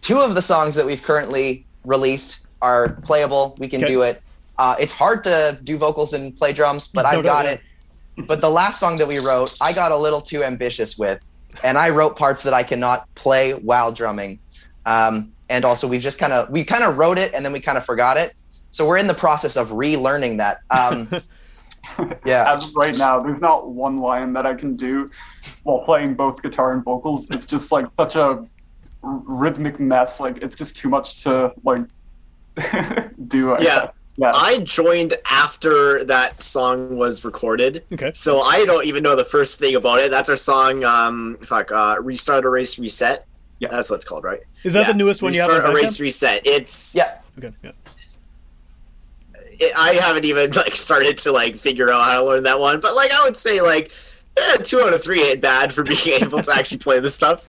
Two 0.00 0.20
of 0.20 0.34
the 0.34 0.42
songs 0.42 0.74
that 0.76 0.84
we've 0.86 1.02
currently 1.02 1.64
released 1.84 2.46
are 2.62 2.90
playable. 3.02 3.56
We 3.58 3.68
can 3.68 3.82
Okay. 3.82 3.92
do 3.92 4.02
it. 4.02 4.22
Uh, 4.58 4.76
it's 4.78 4.92
hard 4.92 5.24
to 5.24 5.58
do 5.64 5.76
vocals 5.76 6.12
and 6.12 6.36
play 6.36 6.52
drums, 6.52 6.86
but 6.88 7.02
No 7.02 7.08
I've 7.08 7.24
got 7.24 7.46
yeah. 7.46 7.52
it. 7.52 7.60
But 8.26 8.40
the 8.40 8.50
last 8.50 8.78
song 8.80 8.96
that 8.98 9.08
we 9.08 9.18
wrote, 9.18 9.54
I 9.60 9.72
got 9.72 9.90
a 9.92 9.96
little 9.96 10.20
too 10.20 10.44
ambitious 10.44 10.98
with, 10.98 11.20
and 11.64 11.78
I 11.78 11.88
wrote 11.90 12.16
parts 12.16 12.42
that 12.44 12.52
I 12.54 12.62
cannot 12.64 13.12
play 13.14 13.52
while 13.54 13.90
drumming. 13.92 14.38
Um, 14.86 15.32
and 15.48 15.64
also, 15.64 15.86
we've 15.88 16.02
just 16.02 16.18
kind 16.18 16.32
of 16.32 16.50
we 16.50 16.64
kind 16.64 16.84
of 16.84 16.96
wrote 16.98 17.18
it 17.18 17.32
and 17.34 17.44
then 17.44 17.52
we 17.52 17.60
kind 17.60 17.78
of 17.78 17.84
forgot 17.84 18.16
it. 18.16 18.34
So 18.70 18.86
we're 18.86 18.98
in 18.98 19.06
the 19.06 19.14
process 19.14 19.56
of 19.56 19.70
relearning 19.70 20.36
that. 20.38 20.58
Um, 20.70 21.08
yeah. 22.24 22.52
as 22.56 22.64
of 22.68 22.74
right 22.76 22.96
now, 22.96 23.20
there's 23.20 23.40
not 23.40 23.68
one 23.70 23.98
line 23.98 24.32
that 24.34 24.46
I 24.46 24.54
can 24.54 24.76
do 24.76 25.10
while 25.62 25.80
playing 25.80 26.14
both 26.14 26.42
guitar 26.42 26.72
and 26.72 26.84
vocals. 26.84 27.26
It's 27.30 27.46
just 27.46 27.72
like 27.72 27.90
such 27.92 28.16
a 28.16 28.20
r- 28.26 28.46
rhythmic 29.02 29.80
mess. 29.80 30.20
Like 30.20 30.38
it's 30.38 30.56
just 30.56 30.76
too 30.76 30.88
much 30.88 31.22
to 31.24 31.52
like 31.64 31.82
do. 33.28 33.52
I 33.52 33.58
Yeah. 33.60 33.64
guess. 33.80 33.90
yeah. 34.16 34.30
I 34.34 34.60
joined 34.60 35.14
after 35.30 36.04
that 36.04 36.42
song 36.42 36.96
was 36.96 37.24
recorded. 37.24 37.84
Okay. 37.92 38.12
So 38.14 38.40
I 38.40 38.64
don't 38.64 38.84
even 38.86 39.02
know 39.02 39.16
the 39.16 39.24
first 39.24 39.58
thing 39.58 39.74
about 39.76 39.98
it. 40.00 40.10
That's 40.10 40.28
our 40.28 40.36
song, 40.36 40.84
um, 40.84 41.38
fuck, 41.44 41.70
uh, 41.72 41.96
Restart, 42.00 42.44
Erase, 42.44 42.78
Reset. 42.78 43.24
Yeah. 43.60 43.68
That's 43.70 43.90
what 43.90 43.96
it's 43.96 44.04
called, 44.04 44.24
right? 44.24 44.40
Is 44.64 44.72
that 44.74 44.82
Yeah. 44.86 44.92
the 44.92 44.98
newest 44.98 45.22
one 45.22 45.32
you 45.34 45.40
have? 45.40 45.50
Restart, 45.50 45.70
Erase, 45.76 46.00
Reset. 46.00 46.46
It's. 46.46 46.94
yeah. 46.96 47.18
Okay. 47.38 47.52
Yeah. 47.62 47.72
It, 49.60 49.72
I 49.76 49.94
haven't 49.94 50.24
even 50.24 50.50
like 50.52 50.76
started 50.76 51.18
to 51.18 51.32
like 51.32 51.56
figure 51.56 51.90
out 51.90 52.04
how 52.04 52.22
to 52.22 52.26
learn 52.26 52.44
that 52.44 52.58
one, 52.58 52.80
but 52.80 52.94
like 52.94 53.12
I 53.12 53.24
would 53.24 53.36
say 53.36 53.60
like 53.60 53.92
eh, 54.36 54.56
two 54.58 54.80
out 54.80 54.92
of 54.92 55.02
three 55.02 55.22
ain't 55.22 55.40
bad 55.40 55.72
for 55.72 55.82
being 55.82 55.98
able 56.22 56.40
to 56.42 56.52
actually 56.52 56.78
play 56.78 57.00
this 57.00 57.14
stuff. 57.14 57.48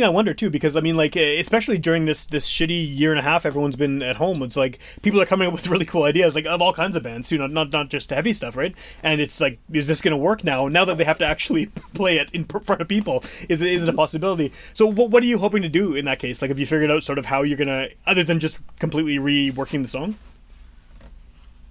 Something 0.00 0.12
I 0.12 0.14
wonder 0.14 0.34
too, 0.34 0.50
because 0.50 0.76
I 0.76 0.80
mean, 0.80 0.96
like, 0.96 1.16
especially 1.16 1.78
during 1.78 2.06
this 2.06 2.26
this 2.26 2.48
shitty 2.48 2.96
year 2.96 3.10
and 3.10 3.18
a 3.18 3.22
half, 3.22 3.44
everyone's 3.46 3.76
been 3.76 4.02
at 4.02 4.16
home. 4.16 4.42
It's 4.42 4.56
like 4.56 4.78
people 5.02 5.20
are 5.20 5.26
coming 5.26 5.46
up 5.48 5.52
with 5.52 5.68
really 5.68 5.84
cool 5.84 6.04
ideas, 6.04 6.34
like 6.34 6.46
of 6.46 6.62
all 6.62 6.72
kinds 6.72 6.96
of 6.96 7.02
bands 7.02 7.28
too, 7.28 7.38
not 7.38 7.52
not, 7.52 7.70
not 7.70 7.88
just 7.88 8.10
heavy 8.10 8.32
stuff, 8.32 8.56
right? 8.56 8.74
And 9.02 9.20
it's 9.20 9.40
like, 9.40 9.58
is 9.72 9.86
this 9.86 10.00
going 10.00 10.12
to 10.12 10.16
work 10.16 10.42
now? 10.44 10.68
Now 10.68 10.84
that 10.84 10.98
they 10.98 11.04
have 11.04 11.18
to 11.18 11.26
actually 11.26 11.66
play 11.94 12.18
it 12.18 12.30
in 12.32 12.44
front 12.44 12.80
of 12.80 12.88
people, 12.88 13.22
is 13.48 13.62
it 13.62 13.72
is 13.72 13.82
it 13.84 13.88
a 13.88 13.92
possibility? 13.92 14.52
So, 14.74 14.86
what 14.86 15.10
what 15.10 15.22
are 15.22 15.26
you 15.26 15.38
hoping 15.38 15.62
to 15.62 15.68
do 15.68 15.94
in 15.94 16.04
that 16.06 16.18
case? 16.18 16.42
Like, 16.42 16.48
have 16.48 16.58
you 16.58 16.66
figured 16.66 16.90
out 16.90 17.02
sort 17.02 17.18
of 17.18 17.26
how 17.26 17.42
you're 17.42 17.58
gonna, 17.58 17.88
other 18.06 18.24
than 18.24 18.40
just 18.40 18.58
completely 18.78 19.18
reworking 19.18 19.82
the 19.82 19.88
song? 19.88 20.16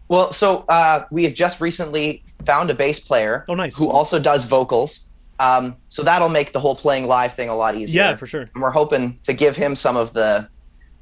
Well, 0.07 0.31
so 0.31 0.65
uh, 0.69 1.05
we 1.11 1.23
have 1.25 1.35
just 1.35 1.61
recently 1.61 2.23
found 2.43 2.71
a 2.71 2.73
bass 2.73 2.99
player. 2.99 3.45
Oh, 3.47 3.53
nice. 3.53 3.77
Who 3.77 3.89
also 3.89 4.17
does 4.17 4.45
vocals. 4.45 5.08
Um, 5.39 5.77
so 5.87 6.03
that'll 6.03 6.29
make 6.29 6.51
the 6.51 6.59
whole 6.59 6.75
playing 6.75 7.07
live 7.07 7.33
thing 7.33 7.49
a 7.49 7.55
lot 7.55 7.75
easier. 7.75 8.03
Yeah, 8.03 8.15
for 8.15 8.27
sure. 8.27 8.41
And 8.41 8.61
we're 8.61 8.71
hoping 8.71 9.17
to 9.23 9.33
give 9.33 9.55
him 9.55 9.75
some 9.75 9.95
of 9.95 10.13
the 10.13 10.47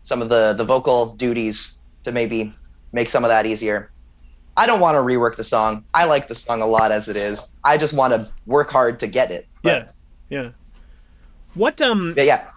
some 0.04 0.22
of 0.22 0.30
the 0.30 0.54
the 0.54 0.64
vocal 0.64 1.16
duties 1.16 1.80
to 2.04 2.12
maybe 2.12 2.54
make 2.94 3.10
some 3.10 3.24
of 3.24 3.30
that 3.30 3.46
easier. 3.46 3.92
I 4.56 4.66
don't 4.66 4.80
want 4.80 4.96
to 4.96 5.00
rework 5.00 5.36
the 5.36 5.44
song. 5.44 5.84
I 5.94 6.06
like 6.06 6.28
the 6.28 6.36
song 6.36 6.62
a 6.62 6.68
lot 6.68 6.92
as 6.92 7.08
it 7.10 7.16
is. 7.16 7.48
I 7.64 7.78
just 7.78 7.94
want 7.94 8.14
to 8.14 8.30
work 8.46 8.70
hard 8.72 9.00
to 9.02 9.08
get 9.08 9.30
it. 9.30 9.48
But, 9.62 9.94
yeah, 10.30 10.42
yeah. 10.44 10.50
What 11.54 11.82
um? 11.82 12.14
yeah, 12.16 12.24
yeah. 12.24 12.50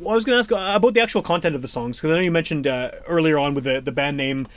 I 0.00 0.12
was 0.12 0.24
going 0.24 0.34
to 0.34 0.38
ask 0.38 0.50
uh, 0.50 0.76
about 0.76 0.94
the 0.94 1.00
actual 1.00 1.22
content 1.22 1.54
of 1.54 1.62
the 1.62 1.68
songs 1.68 1.98
because 1.98 2.10
I 2.10 2.14
know 2.14 2.22
you 2.22 2.30
mentioned 2.30 2.66
uh, 2.66 2.90
earlier 3.06 3.38
on 3.38 3.54
with 3.54 3.64
the, 3.64 3.80
the 3.80 3.92
band 3.92 4.16
name 4.16 4.48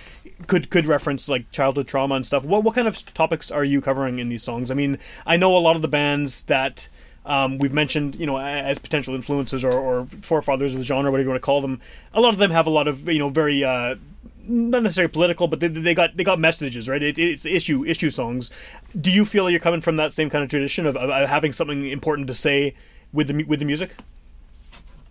could 0.47 0.69
could 0.69 0.85
reference 0.85 1.27
like 1.27 1.51
childhood 1.51 1.87
trauma 1.87 2.15
and 2.15 2.25
stuff. 2.25 2.43
What 2.43 2.63
what 2.63 2.75
kind 2.75 2.87
of 2.87 3.13
topics 3.13 3.51
are 3.51 3.63
you 3.63 3.81
covering 3.81 4.19
in 4.19 4.29
these 4.29 4.43
songs? 4.43 4.71
I 4.71 4.73
mean, 4.73 4.97
I 5.25 5.37
know 5.37 5.55
a 5.55 5.59
lot 5.59 5.75
of 5.75 5.81
the 5.81 5.87
bands 5.87 6.43
that 6.43 6.87
um, 7.25 7.57
we've 7.57 7.73
mentioned, 7.73 8.15
you 8.15 8.25
know, 8.25 8.39
as 8.39 8.79
potential 8.79 9.13
influences 9.13 9.63
or, 9.63 9.73
or 9.73 10.07
forefathers 10.21 10.73
of 10.73 10.79
the 10.79 10.85
genre, 10.85 11.11
whatever 11.11 11.23
you 11.25 11.29
want 11.29 11.41
to 11.41 11.45
call 11.45 11.61
them. 11.61 11.81
A 12.13 12.21
lot 12.21 12.33
of 12.33 12.39
them 12.39 12.51
have 12.51 12.65
a 12.65 12.71
lot 12.71 12.87
of 12.87 13.07
you 13.07 13.19
know 13.19 13.29
very. 13.29 13.63
Uh, 13.63 13.95
not 14.49 14.81
necessarily 14.81 15.11
political, 15.11 15.49
but 15.49 15.59
they, 15.59 15.67
they 15.67 15.93
got 15.93 16.15
they 16.15 16.23
got 16.23 16.39
messages, 16.39 16.87
right? 16.87 17.03
It, 17.03 17.19
it's 17.19 17.45
issue 17.45 17.83
issue 17.83 18.09
songs. 18.09 18.49
Do 18.99 19.11
you 19.11 19.25
feel 19.25 19.49
you're 19.49 19.59
coming 19.59 19.81
from 19.81 19.97
that 19.97 20.13
same 20.13 20.29
kind 20.29 20.41
of 20.41 20.49
tradition 20.49 20.85
of, 20.85 20.95
of 20.95 21.27
having 21.27 21.51
something 21.51 21.85
important 21.89 22.27
to 22.29 22.33
say 22.33 22.73
with 23.11 23.27
the 23.27 23.43
with 23.43 23.59
the 23.59 23.65
music? 23.65 23.91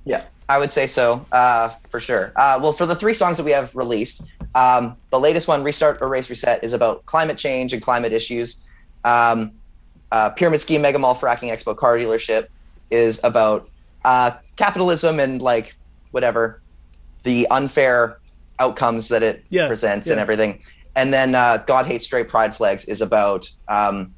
Yeah, 0.07 0.23
I 0.49 0.59
would 0.59 0.73
say 0.73 0.87
so, 0.87 1.27
uh, 1.33 1.75
for 1.90 2.01
sure. 2.01 2.33
Uh, 2.37 2.59
well, 2.62 2.73
for 2.73 2.87
the 2.87 2.95
three 2.95 3.12
songs 3.12 3.37
that 3.37 3.45
we 3.45 3.51
have 3.51 3.75
released, 3.75 4.23
um, 4.55 4.97
the 5.11 5.19
latest 5.19 5.49
one, 5.49 5.64
Restart, 5.64 6.01
Erase, 6.01 6.31
Reset, 6.31 6.62
is 6.62 6.73
about 6.73 7.05
climate 7.07 7.37
change 7.37 7.73
and 7.73 7.83
climate 7.83 8.12
issues. 8.12 8.64
Um, 9.05 9.57
uh, 10.12 10.31
Pyramid 10.31 10.61
Scheme, 10.61 10.81
Mega 10.81 10.99
Mall, 10.99 11.16
Fracking 11.16 11.53
Expo, 11.53 11.77
Car 11.77 11.99
Dealership 11.99 12.47
is 12.90 13.21
about 13.25 13.69
uh, 14.05 14.31
capitalism 14.57 15.19
and, 15.19 15.42
like, 15.42 15.75
whatever, 16.12 16.62
the 17.25 17.49
unfair 17.51 18.19
outcomes 18.61 19.09
that 19.09 19.25
it 19.25 19.45
Yeah, 19.51 19.66
presents 19.66 20.07
yeah. 20.07 20.12
and 20.12 20.21
everything. 20.21 20.62
And 20.95 21.12
then 21.12 21.35
uh, 21.35 21.64
God 21.66 21.87
Hates 21.87 22.05
Straight 22.05 22.29
Pride 22.29 22.55
Flags 22.55 22.85
is 22.85 23.03
about 23.03 23.45
um, 23.66 24.14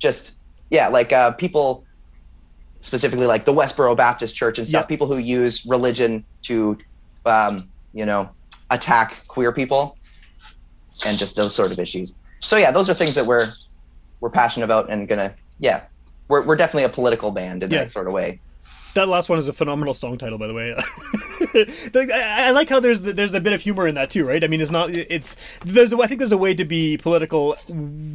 just, 0.00 0.38
yeah, 0.70 0.88
like 0.88 1.12
uh, 1.12 1.32
people 1.32 1.84
specifically 2.80 3.26
like 3.26 3.44
the 3.44 3.52
Westboro 3.52 3.96
Baptist 3.96 4.36
Church 4.36 4.58
and 4.58 4.66
stuff. 4.68 4.88
People 4.88 5.06
who 5.06 5.18
use 5.18 5.64
religion 5.66 6.24
to, 6.42 6.76
um, 7.26 7.68
you 7.92 8.06
know, 8.06 8.30
attack 8.70 9.24
queer 9.28 9.52
people, 9.52 9.96
and 11.04 11.18
just 11.18 11.36
those 11.36 11.54
sort 11.54 11.72
of 11.72 11.78
issues. 11.78 12.14
So 12.40 12.56
yeah, 12.56 12.70
those 12.70 12.88
are 12.90 12.94
things 12.94 13.14
that 13.14 13.26
we're 13.26 13.52
we're 14.20 14.30
passionate 14.30 14.64
about 14.64 14.90
and 14.90 15.06
gonna 15.08 15.34
yeah, 15.58 15.82
we're 16.28 16.42
we're 16.42 16.56
definitely 16.56 16.84
a 16.84 16.88
political 16.88 17.30
band 17.30 17.62
in 17.62 17.70
Yeah. 17.70 17.78
that 17.78 17.90
sort 17.90 18.06
of 18.06 18.12
way. 18.12 18.40
That 18.94 19.06
last 19.08 19.28
one 19.28 19.38
is 19.38 19.46
a 19.48 19.52
phenomenal 19.52 19.94
song 19.94 20.18
title, 20.18 20.38
by 20.38 20.46
the 20.48 20.54
way. 20.54 20.74
I 21.54 22.48
I 22.48 22.50
like 22.52 22.68
how 22.68 22.80
there's 22.80 23.02
there's 23.02 23.34
a 23.34 23.40
bit 23.40 23.52
of 23.52 23.60
humor 23.60 23.86
in 23.86 23.94
that 23.94 24.10
too, 24.10 24.26
right? 24.26 24.42
I 24.42 24.46
mean, 24.48 24.60
it's 24.60 24.70
not 24.70 24.96
it's 24.96 25.36
there's 25.64 25.92
I 25.92 26.06
think 26.06 26.18
there's 26.18 26.32
a 26.32 26.38
way 26.38 26.54
to 26.54 26.64
be 26.64 26.96
political 26.96 27.54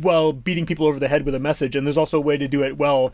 while 0.01 0.33
beating 0.33 0.65
people 0.65 0.85
over 0.87 0.99
the 0.99 1.07
head 1.07 1.25
with 1.25 1.35
a 1.35 1.39
message, 1.39 1.75
and 1.75 1.85
there's 1.85 1.97
also 1.97 2.17
a 2.17 2.21
way 2.21 2.37
to 2.37 2.47
do 2.47 2.63
it 2.63 2.77
well, 2.77 3.13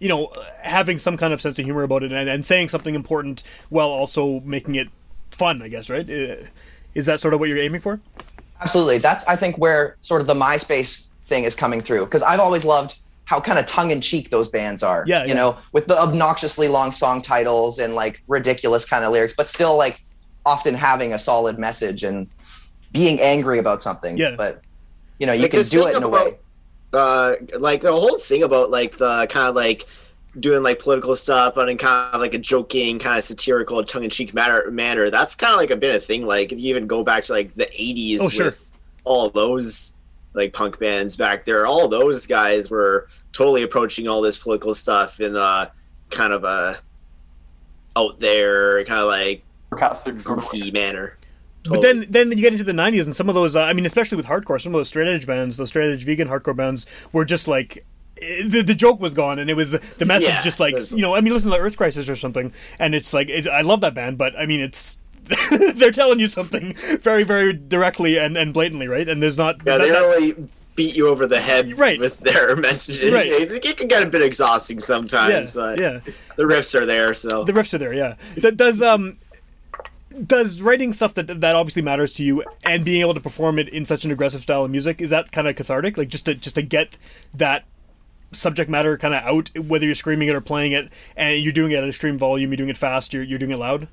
you 0.00 0.08
know, 0.08 0.32
having 0.62 0.98
some 0.98 1.16
kind 1.16 1.32
of 1.32 1.40
sense 1.40 1.58
of 1.58 1.64
humor 1.64 1.84
about 1.84 2.02
it 2.02 2.10
and, 2.10 2.28
and 2.28 2.44
saying 2.44 2.68
something 2.70 2.94
important 2.96 3.42
while 3.68 3.88
also 3.88 4.40
making 4.40 4.74
it 4.74 4.88
fun. 5.30 5.62
I 5.62 5.68
guess, 5.68 5.88
right? 5.88 6.08
Uh, 6.10 6.46
Is 6.94 7.06
that 7.06 7.20
sort 7.20 7.34
of 7.34 7.40
what 7.40 7.48
you're 7.48 7.58
aiming 7.58 7.80
for? 7.80 8.00
Absolutely. 8.60 8.98
That's 8.98 9.24
I 9.26 9.36
think 9.36 9.56
where 9.58 9.96
sort 10.00 10.20
of 10.20 10.26
the 10.26 10.34
MySpace 10.34 11.06
thing 11.26 11.44
is 11.44 11.54
coming 11.54 11.80
through 11.80 12.04
because 12.06 12.22
I've 12.22 12.40
always 12.40 12.64
loved 12.64 12.98
how 13.24 13.40
kind 13.40 13.58
of 13.60 13.66
tongue 13.66 13.92
in 13.92 14.00
cheek 14.00 14.30
those 14.30 14.48
bands 14.48 14.82
are. 14.82 15.04
Yeah, 15.06 15.22
You 15.22 15.28
yeah. 15.28 15.34
know, 15.34 15.58
with 15.72 15.86
the 15.86 15.96
obnoxiously 15.96 16.66
long 16.66 16.90
song 16.90 17.22
titles 17.22 17.78
and 17.78 17.94
like 17.94 18.22
ridiculous 18.26 18.84
kind 18.84 19.04
of 19.04 19.12
lyrics, 19.12 19.34
but 19.34 19.48
still 19.48 19.76
like 19.76 20.02
often 20.44 20.74
having 20.74 21.12
a 21.12 21.18
solid 21.18 21.58
message 21.58 22.02
and 22.02 22.26
being 22.92 23.20
angry 23.20 23.58
about 23.58 23.82
something. 23.82 24.16
Yeah. 24.18 24.34
But 24.36 24.62
you 25.20 25.26
know, 25.26 25.32
you 25.32 25.42
Like, 25.42 25.52
can 25.52 25.62
do 25.62 25.86
it 25.86 25.96
in 25.96 26.02
a 26.02 26.08
way. 26.08 26.38
Uh 26.92 27.34
like 27.58 27.80
the 27.80 27.92
whole 27.92 28.18
thing 28.18 28.42
about 28.42 28.70
like 28.70 28.96
the 28.96 29.26
kind 29.30 29.48
of 29.48 29.54
like 29.54 29.86
doing 30.38 30.62
like 30.62 30.78
political 30.78 31.14
stuff 31.16 31.54
but 31.54 31.68
in 31.68 31.76
kind 31.76 32.14
of 32.14 32.20
like 32.20 32.34
a 32.34 32.38
joking 32.38 32.98
kind 32.98 33.18
of 33.18 33.24
satirical 33.24 33.82
tongue-in-cheek 33.84 34.32
manner 34.34 34.70
manner 34.70 35.10
that's 35.10 35.34
kind 35.34 35.52
of 35.52 35.58
like 35.58 35.70
a 35.70 35.76
bit 35.76 35.94
of 35.94 36.04
thing 36.04 36.24
like 36.24 36.52
if 36.52 36.60
you 36.60 36.68
even 36.70 36.86
go 36.86 37.02
back 37.04 37.24
to 37.24 37.32
like 37.32 37.54
the 37.54 37.66
80s 37.66 38.18
Oh, 38.20 38.28
sure. 38.28 38.44
with 38.46 38.68
all 39.04 39.28
those 39.30 39.92
like 40.34 40.52
punk 40.52 40.78
bands 40.78 41.16
back 41.16 41.44
there 41.44 41.66
all 41.66 41.88
those 41.88 42.26
guys 42.26 42.70
were 42.70 43.08
totally 43.32 43.62
approaching 43.62 44.06
all 44.08 44.20
this 44.20 44.38
political 44.38 44.72
stuff 44.74 45.20
in 45.20 45.34
a 45.36 45.72
kind 46.10 46.32
of 46.32 46.44
a 46.44 46.78
out 47.96 48.18
there 48.20 48.84
kind 48.84 49.00
of 49.00 49.06
like 49.08 49.42
sarcastic 49.70 50.20
sort 50.20 50.38
of 50.38 50.48
goofy 50.50 50.70
manner 50.70 51.16
But 51.68 51.82
then, 51.82 52.06
then 52.08 52.30
you 52.30 52.36
get 52.36 52.52
into 52.52 52.64
the 52.64 52.72
'90s, 52.72 53.04
and 53.04 53.14
some 53.14 53.28
of 53.28 53.34
those. 53.34 53.54
Uh, 53.54 53.62
I 53.62 53.72
mean, 53.74 53.84
especially 53.86 54.16
with 54.16 54.26
hardcore, 54.26 54.60
some 54.60 54.74
of 54.74 54.78
those 54.78 54.88
straight 54.88 55.08
edge 55.08 55.26
bands, 55.26 55.56
those 55.58 55.68
straight 55.68 55.92
edge 55.92 56.04
vegan 56.04 56.28
hardcore 56.28 56.56
bands, 56.56 56.86
were 57.12 57.24
just 57.24 57.46
like 57.48 57.84
eh, 58.22 58.42
the, 58.46 58.62
the 58.62 58.74
joke 58.74 58.98
was 59.00 59.12
gone, 59.12 59.38
and 59.38 59.50
it 59.50 59.54
was 59.54 59.72
the 59.72 60.04
message 60.06 60.28
Yeah, 60.30 60.40
just 60.42 60.58
like 60.58 60.72
there's- 60.74 60.92
you 60.92 61.02
know. 61.02 61.14
I 61.14 61.20
mean, 61.20 61.32
listen 61.34 61.50
to 61.50 61.58
Earth 61.58 61.76
Crisis 61.76 62.08
or 62.08 62.16
something, 62.16 62.52
and 62.78 62.94
it's 62.94 63.12
like 63.12 63.28
it's, 63.28 63.46
I 63.46 63.60
love 63.60 63.80
that 63.82 63.92
band, 63.94 64.16
but 64.16 64.34
I 64.38 64.46
mean, 64.46 64.60
it's 64.60 64.98
they're 65.74 65.90
telling 65.92 66.18
you 66.18 66.26
something 66.26 66.72
very, 67.02 67.22
very 67.24 67.52
directly 67.52 68.16
and, 68.18 68.36
and 68.38 68.52
blatantly, 68.54 68.88
right? 68.88 69.08
And 69.08 69.22
there's 69.22 69.36
not 69.38 69.56
yeah 69.66 69.76
that- 69.76 69.84
they 69.84 69.90
that- 69.90 70.00
really 70.00 70.48
beat 70.76 70.96
you 70.96 71.08
over 71.08 71.26
the 71.26 71.40
head 71.40 71.76
Right. 71.76 72.00
with 72.00 72.20
their 72.20 72.56
messages 72.68 73.12
Right. 73.12 73.26
it, 73.26 73.64
it 73.66 73.76
can 73.76 73.86
get 73.88 74.02
a 74.02 74.06
bit 74.06 74.22
exhausting 74.22 74.78
yeah, 74.78 74.84
sometimes 74.84 75.54
but 75.54 75.78
yeah. 75.78 76.00
the 76.36 76.44
riffs 76.44 76.74
are 76.80 76.86
there 76.86 77.12
so 77.12 77.44
The 77.44 77.52
riffs 77.52 77.74
are 77.74 77.78
there, 77.78 77.92
yeah. 77.92 78.14
Does 78.38 78.80
um 78.80 79.18
does 80.26 80.60
writing 80.60 80.92
stuff 80.92 81.14
that 81.14 81.40
that 81.40 81.54
obviously 81.54 81.82
matters 81.82 82.12
to 82.14 82.24
you 82.24 82.42
and 82.64 82.84
being 82.84 83.00
able 83.00 83.14
to 83.14 83.20
perform 83.20 83.58
it 83.58 83.68
in 83.68 83.84
such 83.84 84.04
an 84.04 84.10
aggressive 84.10 84.42
style 84.42 84.64
of 84.64 84.70
music 84.70 85.00
is 85.00 85.10
that 85.10 85.30
kind 85.32 85.46
of 85.46 85.54
cathartic? 85.56 85.96
Like 85.96 86.08
just 86.08 86.24
to 86.26 86.34
just 86.34 86.56
to 86.56 86.62
get 86.62 86.96
that 87.34 87.64
subject 88.32 88.70
matter 88.70 88.96
kind 88.98 89.14
of 89.14 89.22
out, 89.24 89.50
whether 89.58 89.86
you're 89.86 89.94
screaming 89.94 90.28
it 90.28 90.34
or 90.34 90.40
playing 90.40 90.72
it, 90.72 90.88
and 91.16 91.42
you're 91.42 91.52
doing 91.52 91.72
it 91.72 91.76
at 91.76 91.88
extreme 91.88 92.18
volume, 92.18 92.50
you're 92.50 92.56
doing 92.56 92.70
it 92.70 92.76
fast, 92.76 93.12
you're 93.12 93.22
you're 93.22 93.38
doing 93.38 93.52
it 93.52 93.58
loud. 93.58 93.88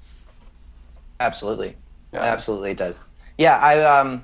Absolutely. 1.19 1.75
Yeah. 2.13 2.21
Absolutely 2.23 2.71
it 2.71 2.77
does. 2.77 3.01
Yeah, 3.37 3.57
I 3.57 3.81
um 3.83 4.23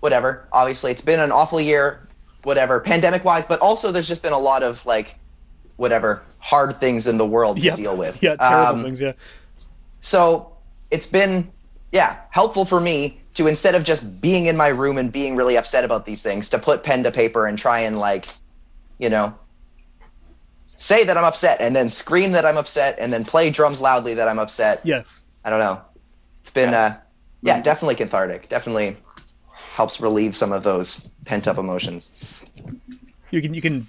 whatever. 0.00 0.46
Obviously 0.52 0.90
it's 0.90 1.02
been 1.02 1.20
an 1.20 1.32
awful 1.32 1.60
year, 1.60 2.06
whatever, 2.44 2.80
pandemic 2.80 3.24
wise, 3.24 3.46
but 3.46 3.60
also 3.60 3.90
there's 3.92 4.08
just 4.08 4.22
been 4.22 4.32
a 4.32 4.38
lot 4.38 4.62
of 4.62 4.84
like 4.86 5.16
whatever 5.76 6.22
hard 6.38 6.76
things 6.78 7.06
in 7.06 7.18
the 7.18 7.26
world 7.26 7.58
to 7.58 7.62
Yep. 7.62 7.76
deal 7.76 7.96
with. 7.96 8.22
Yeah, 8.22 8.36
terrible 8.36 8.78
Um, 8.78 8.82
things. 8.84 9.00
Yeah, 9.00 9.12
so 10.00 10.52
it's 10.90 11.06
been 11.06 11.50
yeah 11.92 12.18
helpful 12.30 12.64
for 12.64 12.80
me 12.80 13.20
to 13.34 13.46
instead 13.46 13.74
of 13.74 13.84
just 13.84 14.20
being 14.20 14.46
in 14.46 14.56
my 14.56 14.68
room 14.68 14.98
and 14.98 15.12
being 15.12 15.36
really 15.36 15.56
upset 15.56 15.84
about 15.84 16.04
these 16.06 16.22
things 16.22 16.48
to 16.50 16.58
put 16.58 16.82
pen 16.82 17.02
to 17.02 17.10
paper 17.10 17.46
and 17.46 17.58
try 17.58 17.80
and 17.80 17.98
like 17.98 18.28
you 18.98 19.08
know 19.08 19.34
say 20.76 21.04
that 21.04 21.16
i'm 21.16 21.24
upset 21.24 21.60
and 21.60 21.74
then 21.74 21.90
scream 21.90 22.32
that 22.32 22.44
i'm 22.44 22.56
upset 22.56 22.96
and 22.98 23.12
then 23.12 23.24
play 23.24 23.50
drums 23.50 23.80
loudly 23.80 24.14
that 24.14 24.28
i'm 24.28 24.38
upset 24.38 24.80
yeah. 24.84 25.02
i 25.44 25.50
don't 25.50 25.60
know 25.60 25.80
it's 26.40 26.50
been 26.50 26.70
Yeah. 26.70 26.80
uh 26.84 26.96
yeah 27.42 27.60
definitely 27.60 27.94
cathartic 27.94 28.48
definitely 28.48 28.96
helps 29.54 30.00
relieve 30.00 30.34
some 30.36 30.52
of 30.52 30.62
those 30.62 31.08
pent 31.24 31.46
up 31.48 31.58
emotions 31.58 32.12
You 33.30 33.42
can 33.42 33.54
you 33.54 33.60
can 33.60 33.86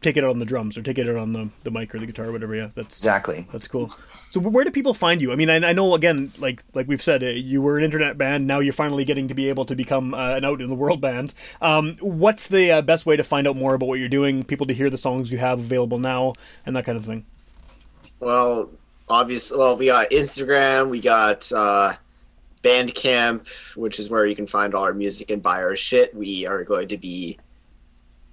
take 0.00 0.16
it 0.16 0.24
out 0.24 0.30
on 0.30 0.38
the 0.38 0.44
drums 0.44 0.76
or 0.76 0.82
take 0.82 0.98
it 0.98 1.08
out 1.08 1.16
on 1.16 1.32
the 1.32 1.48
the 1.64 1.70
mic 1.70 1.94
or 1.94 1.98
the 1.98 2.06
guitar 2.06 2.26
or 2.26 2.32
whatever. 2.32 2.54
Yeah, 2.54 2.68
that's 2.74 2.98
exactly 2.98 3.46
That's 3.52 3.66
cool. 3.66 3.94
So 4.30 4.40
where 4.40 4.64
do 4.64 4.70
people 4.70 4.94
find 4.94 5.20
you? 5.20 5.32
I 5.32 5.36
mean, 5.36 5.50
I, 5.50 5.56
I 5.56 5.72
know 5.72 5.94
again, 5.94 6.32
like 6.38 6.62
like 6.74 6.88
we've 6.88 7.02
said, 7.02 7.22
uh, 7.22 7.26
you 7.26 7.62
were 7.62 7.78
an 7.78 7.84
internet 7.84 8.18
band. 8.18 8.46
Now 8.46 8.60
you're 8.60 8.72
finally 8.72 9.04
getting 9.04 9.28
to 9.28 9.34
be 9.34 9.48
able 9.48 9.64
to 9.66 9.74
become 9.74 10.14
uh, 10.14 10.36
an 10.36 10.44
out 10.44 10.60
in 10.60 10.68
the 10.68 10.74
world 10.74 11.00
band. 11.00 11.34
Um, 11.60 11.96
what's 12.00 12.48
the 12.48 12.72
uh, 12.72 12.82
best 12.82 13.06
way 13.06 13.16
to 13.16 13.24
find 13.24 13.46
out 13.46 13.56
more 13.56 13.74
about 13.74 13.88
what 13.88 13.98
you're 13.98 14.08
doing? 14.08 14.42
People 14.42 14.66
to 14.66 14.74
hear 14.74 14.90
the 14.90 14.98
songs 14.98 15.30
you 15.30 15.38
have 15.38 15.58
available 15.58 15.98
now 15.98 16.34
and 16.66 16.76
that 16.76 16.84
kind 16.84 16.96
of 16.96 17.04
thing. 17.04 17.24
Well, 18.20 18.70
obviously, 19.08 19.58
well, 19.58 19.76
we 19.76 19.86
got 19.86 20.10
Instagram, 20.10 20.88
we 20.90 21.00
got 21.00 21.50
uh, 21.52 21.94
Bandcamp, 22.62 23.48
which 23.76 23.98
is 23.98 24.10
where 24.10 24.26
you 24.26 24.36
can 24.36 24.46
find 24.46 24.74
all 24.74 24.84
our 24.84 24.94
music 24.94 25.30
and 25.30 25.42
buy 25.42 25.62
our 25.62 25.76
shit. 25.76 26.14
We 26.14 26.46
are 26.46 26.62
going 26.64 26.88
to 26.88 26.96
be 26.96 27.38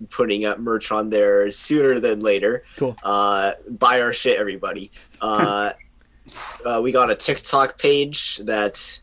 putting 0.10 0.46
up 0.46 0.60
merch 0.60 0.92
on 0.92 1.10
there 1.10 1.50
sooner 1.52 2.00
than 2.00 2.20
later. 2.22 2.64
Cool. 2.78 2.96
Uh, 3.04 3.54
buy 3.68 4.02
our 4.02 4.14
shit, 4.14 4.40
everybody. 4.40 4.92
Uh, 5.22 5.72
uh, 6.66 6.80
we 6.82 6.92
got 6.92 7.10
a 7.10 7.16
TikTok 7.16 7.78
page 7.78 8.38
that 8.38 9.00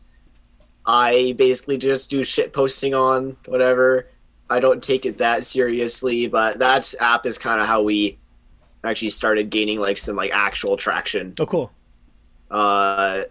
I 0.85 1.35
basically 1.37 1.77
just 1.77 2.09
do 2.09 2.23
shit 2.23 2.53
posting 2.53 2.93
on, 2.93 3.37
whatever. 3.45 4.09
I 4.49 4.59
don't 4.59 4.81
take 4.81 5.05
it 5.05 5.17
that 5.17 5.43
seriously, 5.43 6.27
but 6.27 6.59
that 6.59 6.93
app 7.01 7.25
is 7.25 7.37
kind 7.37 7.59
of 7.59 7.67
how 7.67 7.83
we 7.83 8.17
actually 8.83 9.09
started 9.09 9.49
gaining 9.49 9.79
like 9.79 9.97
some 9.97 10.15
like 10.15 10.31
actual 10.33 10.77
traction. 10.77 11.33
Oh, 11.39 11.45
cool. 11.45 11.71
Uh, 12.49 13.23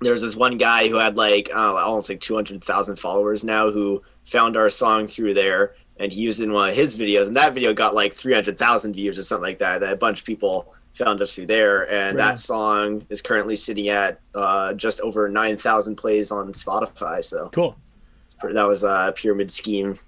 there 0.00 0.12
was 0.12 0.22
this 0.22 0.34
one 0.34 0.58
guy 0.58 0.88
who 0.88 0.96
had 0.98 1.16
like 1.16 1.50
I 1.54 1.58
don't 1.58 1.74
know, 1.76 1.80
almost 1.80 2.08
like 2.08 2.20
two 2.20 2.34
hundred 2.34 2.62
thousand 2.64 2.96
followers 2.96 3.44
now 3.44 3.70
who 3.70 4.02
found 4.24 4.56
our 4.56 4.68
song 4.70 5.06
through 5.06 5.34
there, 5.34 5.76
and 6.02 6.12
he 6.12 6.20
used 6.20 6.40
it 6.40 6.44
in 6.44 6.52
one 6.52 6.68
of 6.70 6.74
his 6.74 6.96
videos, 6.96 7.28
and 7.28 7.36
that 7.36 7.54
video 7.54 7.72
got 7.72 7.94
like 7.94 8.12
three 8.12 8.34
hundred 8.34 8.58
thousand 8.58 8.92
views 8.94 9.18
or 9.18 9.22
something 9.22 9.48
like 9.48 9.58
that. 9.60 9.74
And 9.74 9.82
then 9.84 9.90
a 9.92 9.96
bunch 9.96 10.20
of 10.20 10.26
people 10.26 10.74
found 10.94 11.22
us 11.22 11.34
through 11.34 11.46
there, 11.46 11.90
and 11.90 12.18
Right. 12.18 12.28
that 12.28 12.38
song 12.38 13.06
is 13.08 13.22
currently 13.22 13.56
sitting 13.56 13.88
at 13.88 14.20
uh, 14.34 14.74
just 14.74 15.00
over 15.00 15.28
nine 15.28 15.56
thousand 15.56 15.96
plays 15.96 16.30
on 16.30 16.52
Spotify. 16.52 17.24
So 17.24 17.48
Cool. 17.52 17.76
it's 18.24 18.34
pretty, 18.34 18.54
that 18.56 18.66
was 18.68 18.82
a 18.82 19.14
pyramid 19.16 19.50
scheme. 19.50 19.98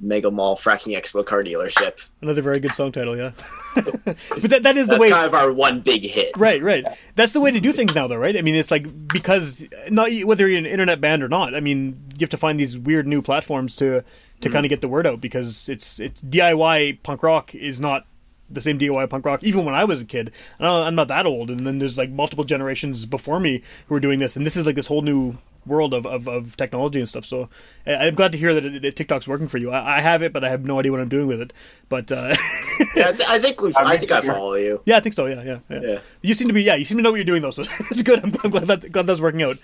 Mega 0.00 0.30
Mall 0.30 0.56
Fracking 0.56 0.96
Expo 0.96 1.26
car 1.26 1.42
dealership. 1.42 2.08
Another 2.22 2.40
very 2.40 2.60
good 2.60 2.70
song 2.70 2.92
title, 2.92 3.16
yeah. 3.16 3.32
but 3.74 4.42
that, 4.48 4.62
that 4.62 4.76
is 4.76 4.86
the 4.86 4.92
That's 4.92 5.00
way. 5.02 5.10
kind 5.10 5.26
of 5.26 5.34
our 5.34 5.52
one 5.52 5.80
big 5.80 6.04
hit. 6.04 6.30
Right, 6.36 6.62
right. 6.62 6.84
That's 7.16 7.32
the 7.32 7.40
way 7.40 7.50
to 7.50 7.58
do 7.58 7.72
things 7.72 7.96
now, 7.96 8.06
though, 8.06 8.14
right? 8.16 8.36
I 8.36 8.42
mean, 8.42 8.54
it's 8.54 8.70
like 8.70 9.08
because 9.08 9.66
not 9.90 10.12
whether 10.22 10.46
you're 10.46 10.56
an 10.58 10.66
internet 10.66 11.00
band 11.00 11.24
or 11.24 11.28
not. 11.28 11.52
I 11.52 11.58
mean, 11.58 12.00
you 12.16 12.20
have 12.20 12.30
to 12.30 12.36
find 12.36 12.60
these 12.60 12.78
weird 12.78 13.08
new 13.08 13.22
platforms 13.22 13.74
to 13.76 14.04
to 14.40 14.50
kind 14.50 14.64
of 14.64 14.70
get 14.70 14.80
the 14.80 14.88
word 14.88 15.06
out 15.06 15.20
because 15.20 15.68
it's 15.68 15.98
it's 15.98 16.22
DIY 16.22 17.02
punk 17.02 17.22
rock 17.22 17.54
is 17.54 17.80
not 17.80 18.06
the 18.50 18.60
same 18.60 18.78
DIY 18.78 19.10
punk 19.10 19.26
rock. 19.26 19.42
Even 19.44 19.64
when 19.64 19.74
I 19.74 19.84
was 19.84 20.00
a 20.00 20.04
kid, 20.06 20.32
I 20.58 20.64
don't, 20.64 20.86
I'm 20.86 20.94
not 20.94 21.08
that 21.08 21.26
old, 21.26 21.50
and 21.50 21.60
then 21.60 21.78
there's 21.78 21.98
like 21.98 22.10
multiple 22.10 22.44
generations 22.44 23.04
before 23.06 23.38
me 23.40 23.62
who 23.88 23.94
are 23.94 24.00
doing 24.00 24.18
this, 24.20 24.36
and 24.36 24.46
this 24.46 24.56
is 24.56 24.64
like 24.66 24.74
this 24.74 24.86
whole 24.86 25.02
new 25.02 25.34
world 25.66 25.92
of, 25.92 26.06
of, 26.06 26.26
of 26.28 26.56
technology 26.56 26.98
and 26.98 27.06
stuff. 27.06 27.26
So 27.26 27.50
I- 27.86 28.06
I'm 28.06 28.14
glad 28.14 28.32
to 28.32 28.38
hear 28.38 28.54
that 28.54 28.64
it, 28.64 28.82
it, 28.86 28.96
TikTok's 28.96 29.28
working 29.28 29.48
for 29.48 29.58
you. 29.58 29.70
I, 29.70 29.98
I 29.98 30.00
have 30.00 30.22
it, 30.22 30.32
but 30.32 30.42
I 30.44 30.48
have 30.48 30.64
no 30.64 30.78
idea 30.78 30.90
what 30.92 31.00
I'm 31.02 31.10
doing 31.10 31.26
with 31.26 31.42
it. 31.42 31.52
But 31.90 32.10
uh, 32.10 32.34
Yeah, 32.96 33.08
I, 33.08 33.12
th- 33.12 33.28
I 33.28 33.38
think 33.38 33.60
we. 33.60 33.74
I 33.74 33.80
I 33.82 33.90
mean, 33.90 33.98
think 33.98 34.12
I 34.12 34.20
follow 34.34 34.54
you. 34.54 34.80
yeah, 34.86 34.96
I 34.96 35.00
think 35.00 35.14
so. 35.14 35.26
Yeah, 35.26 35.42
yeah, 35.42 35.58
yeah. 35.68 35.80
Yeah. 35.82 36.00
You 36.22 36.32
seem 36.32 36.48
to 36.48 36.54
be, 36.54 36.62
yeah, 36.62 36.76
you 36.76 36.86
seem 36.86 36.96
to 36.96 37.02
know 37.02 37.10
what 37.10 37.16
you're 37.16 37.24
doing 37.26 37.42
though, 37.42 37.50
so 37.50 37.62
it's 37.90 38.02
good. 38.02 38.24
I'm, 38.24 38.32
I'm 38.42 38.50
glad 38.50 38.64
that 38.68 38.90
glad 38.92 39.06
that's 39.06 39.20
working 39.20 39.42
out. 39.42 39.58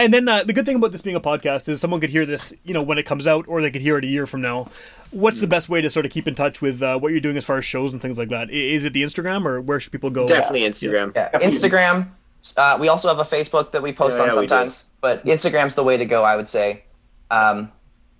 And 0.00 0.14
then 0.14 0.26
uh, 0.28 0.44
the 0.44 0.54
good 0.54 0.64
thing 0.64 0.76
about 0.76 0.92
this 0.92 1.02
being 1.02 1.14
a 1.14 1.20
podcast 1.20 1.68
is 1.68 1.78
someone 1.78 2.00
could 2.00 2.08
hear 2.08 2.24
this, 2.24 2.54
you 2.64 2.72
know, 2.72 2.82
when 2.82 2.96
it 2.96 3.04
comes 3.04 3.26
out, 3.26 3.46
or 3.48 3.60
they 3.60 3.70
could 3.70 3.82
hear 3.82 3.98
it 3.98 4.04
a 4.04 4.06
year 4.06 4.26
from 4.26 4.40
now. 4.40 4.70
What's 5.10 5.40
the 5.40 5.46
best 5.46 5.68
way 5.68 5.82
to 5.82 5.90
sort 5.90 6.06
of 6.06 6.12
keep 6.12 6.26
in 6.26 6.34
touch 6.34 6.62
with 6.62 6.82
uh, 6.82 6.98
what 6.98 7.12
you're 7.12 7.20
doing 7.20 7.36
as 7.36 7.44
far 7.44 7.58
as 7.58 7.66
shows 7.66 7.92
and 7.92 8.00
things 8.00 8.16
like 8.16 8.30
that? 8.30 8.50
Is 8.50 8.86
it 8.86 8.94
the 8.94 9.02
Instagram, 9.02 9.44
or 9.44 9.60
where 9.60 9.78
should 9.78 9.92
people 9.92 10.08
go? 10.08 10.26
Definitely 10.26 10.62
Instagram. 10.62 11.14
Yeah, 11.14 11.30
Instagram. 11.32 12.08
Uh, 12.56 12.78
we 12.80 12.88
also 12.88 13.08
have 13.08 13.18
a 13.18 13.24
Facebook 13.24 13.72
that 13.72 13.82
we 13.82 13.92
post 13.92 14.16
Yeah, 14.16 14.22
on 14.22 14.28
yeah, 14.28 14.34
sometimes, 14.34 14.84
but 15.02 15.24
Instagram's 15.26 15.74
the 15.74 15.84
way 15.84 15.98
to 15.98 16.06
go, 16.06 16.22
I 16.22 16.36
would 16.36 16.48
say. 16.48 16.84
Um, 17.30 17.70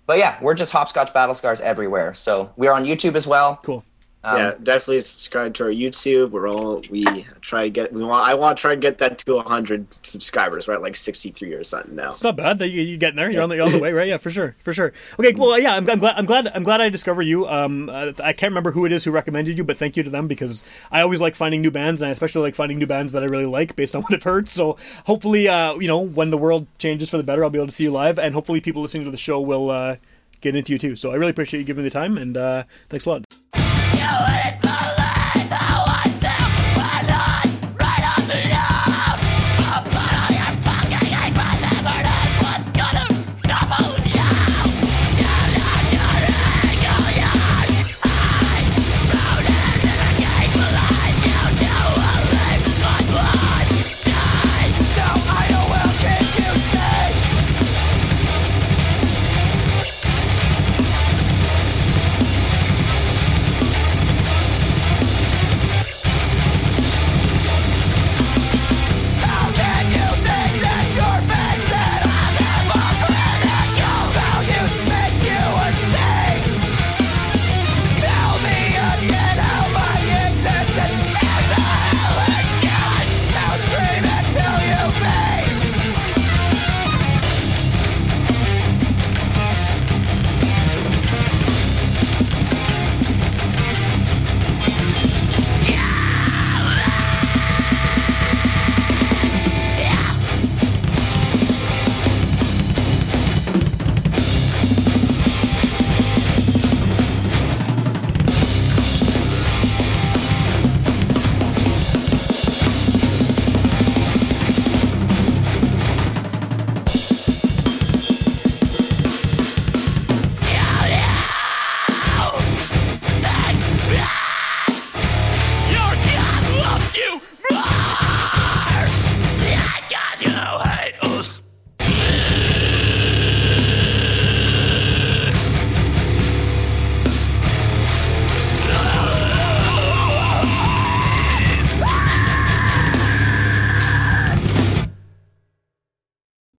but 0.05 0.19
yeah, 0.19 0.37
we're 0.41 0.53
just 0.53 0.71
Hopscotch 0.71 1.13
Battle 1.13 1.33
Scars 1.33 1.61
everywhere. 1.61 2.13
So 2.13 2.51
we 2.57 2.67
are 2.67 2.73
on 2.75 2.85
YouTube 2.85 3.15
as 3.15 3.25
well. 3.25 3.59
Cool. 3.63 3.83
Um, 4.23 4.37
yeah, 4.37 4.53
definitely 4.61 4.99
subscribe 4.99 5.55
to 5.55 5.63
our 5.63 5.71
YouTube. 5.71 6.29
We're 6.29 6.47
all 6.47 6.81
we 6.91 7.03
try 7.41 7.63
to 7.63 7.69
get. 7.71 7.91
We 7.91 8.03
want. 8.03 8.27
I 8.27 8.35
want 8.35 8.55
to 8.57 8.61
try 8.61 8.73
and 8.73 8.81
get 8.81 8.99
that 8.99 9.17
to 9.19 9.35
100 9.35 9.87
subscribers. 10.03 10.67
Right, 10.67 10.79
like 10.79 10.95
63 10.95 11.53
or 11.53 11.63
something 11.63 11.95
now. 11.95 12.09
It's 12.09 12.23
not 12.23 12.35
bad. 12.35 12.61
You, 12.61 12.67
you're 12.67 12.99
getting 12.99 13.15
there. 13.15 13.31
You're 13.31 13.41
on 13.41 13.49
the, 13.49 13.55
you're 13.55 13.65
on 13.65 13.71
the 13.71 13.79
way, 13.81 13.93
right? 13.93 14.07
Yeah, 14.07 14.17
for 14.17 14.29
sure, 14.29 14.55
for 14.59 14.75
sure. 14.75 14.93
Okay, 15.19 15.33
well, 15.33 15.57
yeah, 15.59 15.75
I'm, 15.75 15.89
I'm 15.89 15.97
glad. 15.97 16.15
I'm 16.17 16.25
glad. 16.25 16.47
I'm 16.53 16.63
glad 16.63 16.81
I 16.81 16.89
discovered 16.89 17.23
you. 17.23 17.47
Um, 17.47 17.89
uh, 17.89 18.13
I 18.23 18.33
can't 18.33 18.51
remember 18.51 18.71
who 18.71 18.85
it 18.85 18.91
is 18.91 19.03
who 19.03 19.11
recommended 19.11 19.57
you, 19.57 19.63
but 19.63 19.79
thank 19.79 19.97
you 19.97 20.03
to 20.03 20.09
them 20.11 20.27
because 20.27 20.63
I 20.91 21.01
always 21.01 21.19
like 21.19 21.33
finding 21.33 21.61
new 21.61 21.71
bands, 21.71 22.01
and 22.01 22.09
I 22.09 22.11
especially 22.11 22.43
like 22.43 22.55
finding 22.55 22.77
new 22.77 22.87
bands 22.87 23.13
that 23.13 23.23
I 23.23 23.25
really 23.25 23.45
like 23.47 23.75
based 23.75 23.95
on 23.95 24.01
what 24.03 24.13
I've 24.13 24.23
heard. 24.23 24.47
So 24.49 24.77
hopefully, 25.05 25.47
uh, 25.47 25.75
you 25.79 25.87
know, 25.87 25.99
when 25.99 26.29
the 26.29 26.37
world 26.37 26.67
changes 26.77 27.09
for 27.09 27.17
the 27.17 27.23
better, 27.23 27.43
I'll 27.43 27.49
be 27.49 27.57
able 27.57 27.67
to 27.67 27.73
see 27.73 27.85
you 27.85 27.91
live, 27.91 28.19
and 28.19 28.35
hopefully, 28.35 28.61
people 28.61 28.83
listening 28.83 29.05
to 29.05 29.11
the 29.11 29.17
show 29.17 29.41
will 29.41 29.71
uh, 29.71 29.95
get 30.41 30.55
into 30.55 30.73
you 30.73 30.77
too. 30.77 30.95
So 30.95 31.11
I 31.11 31.15
really 31.15 31.31
appreciate 31.31 31.59
you 31.59 31.65
giving 31.65 31.83
me 31.83 31.89
the 31.89 31.93
time, 31.93 32.19
and 32.19 32.37
uh, 32.37 32.63
thanks 32.87 33.07
a 33.07 33.09
lot. 33.09 33.30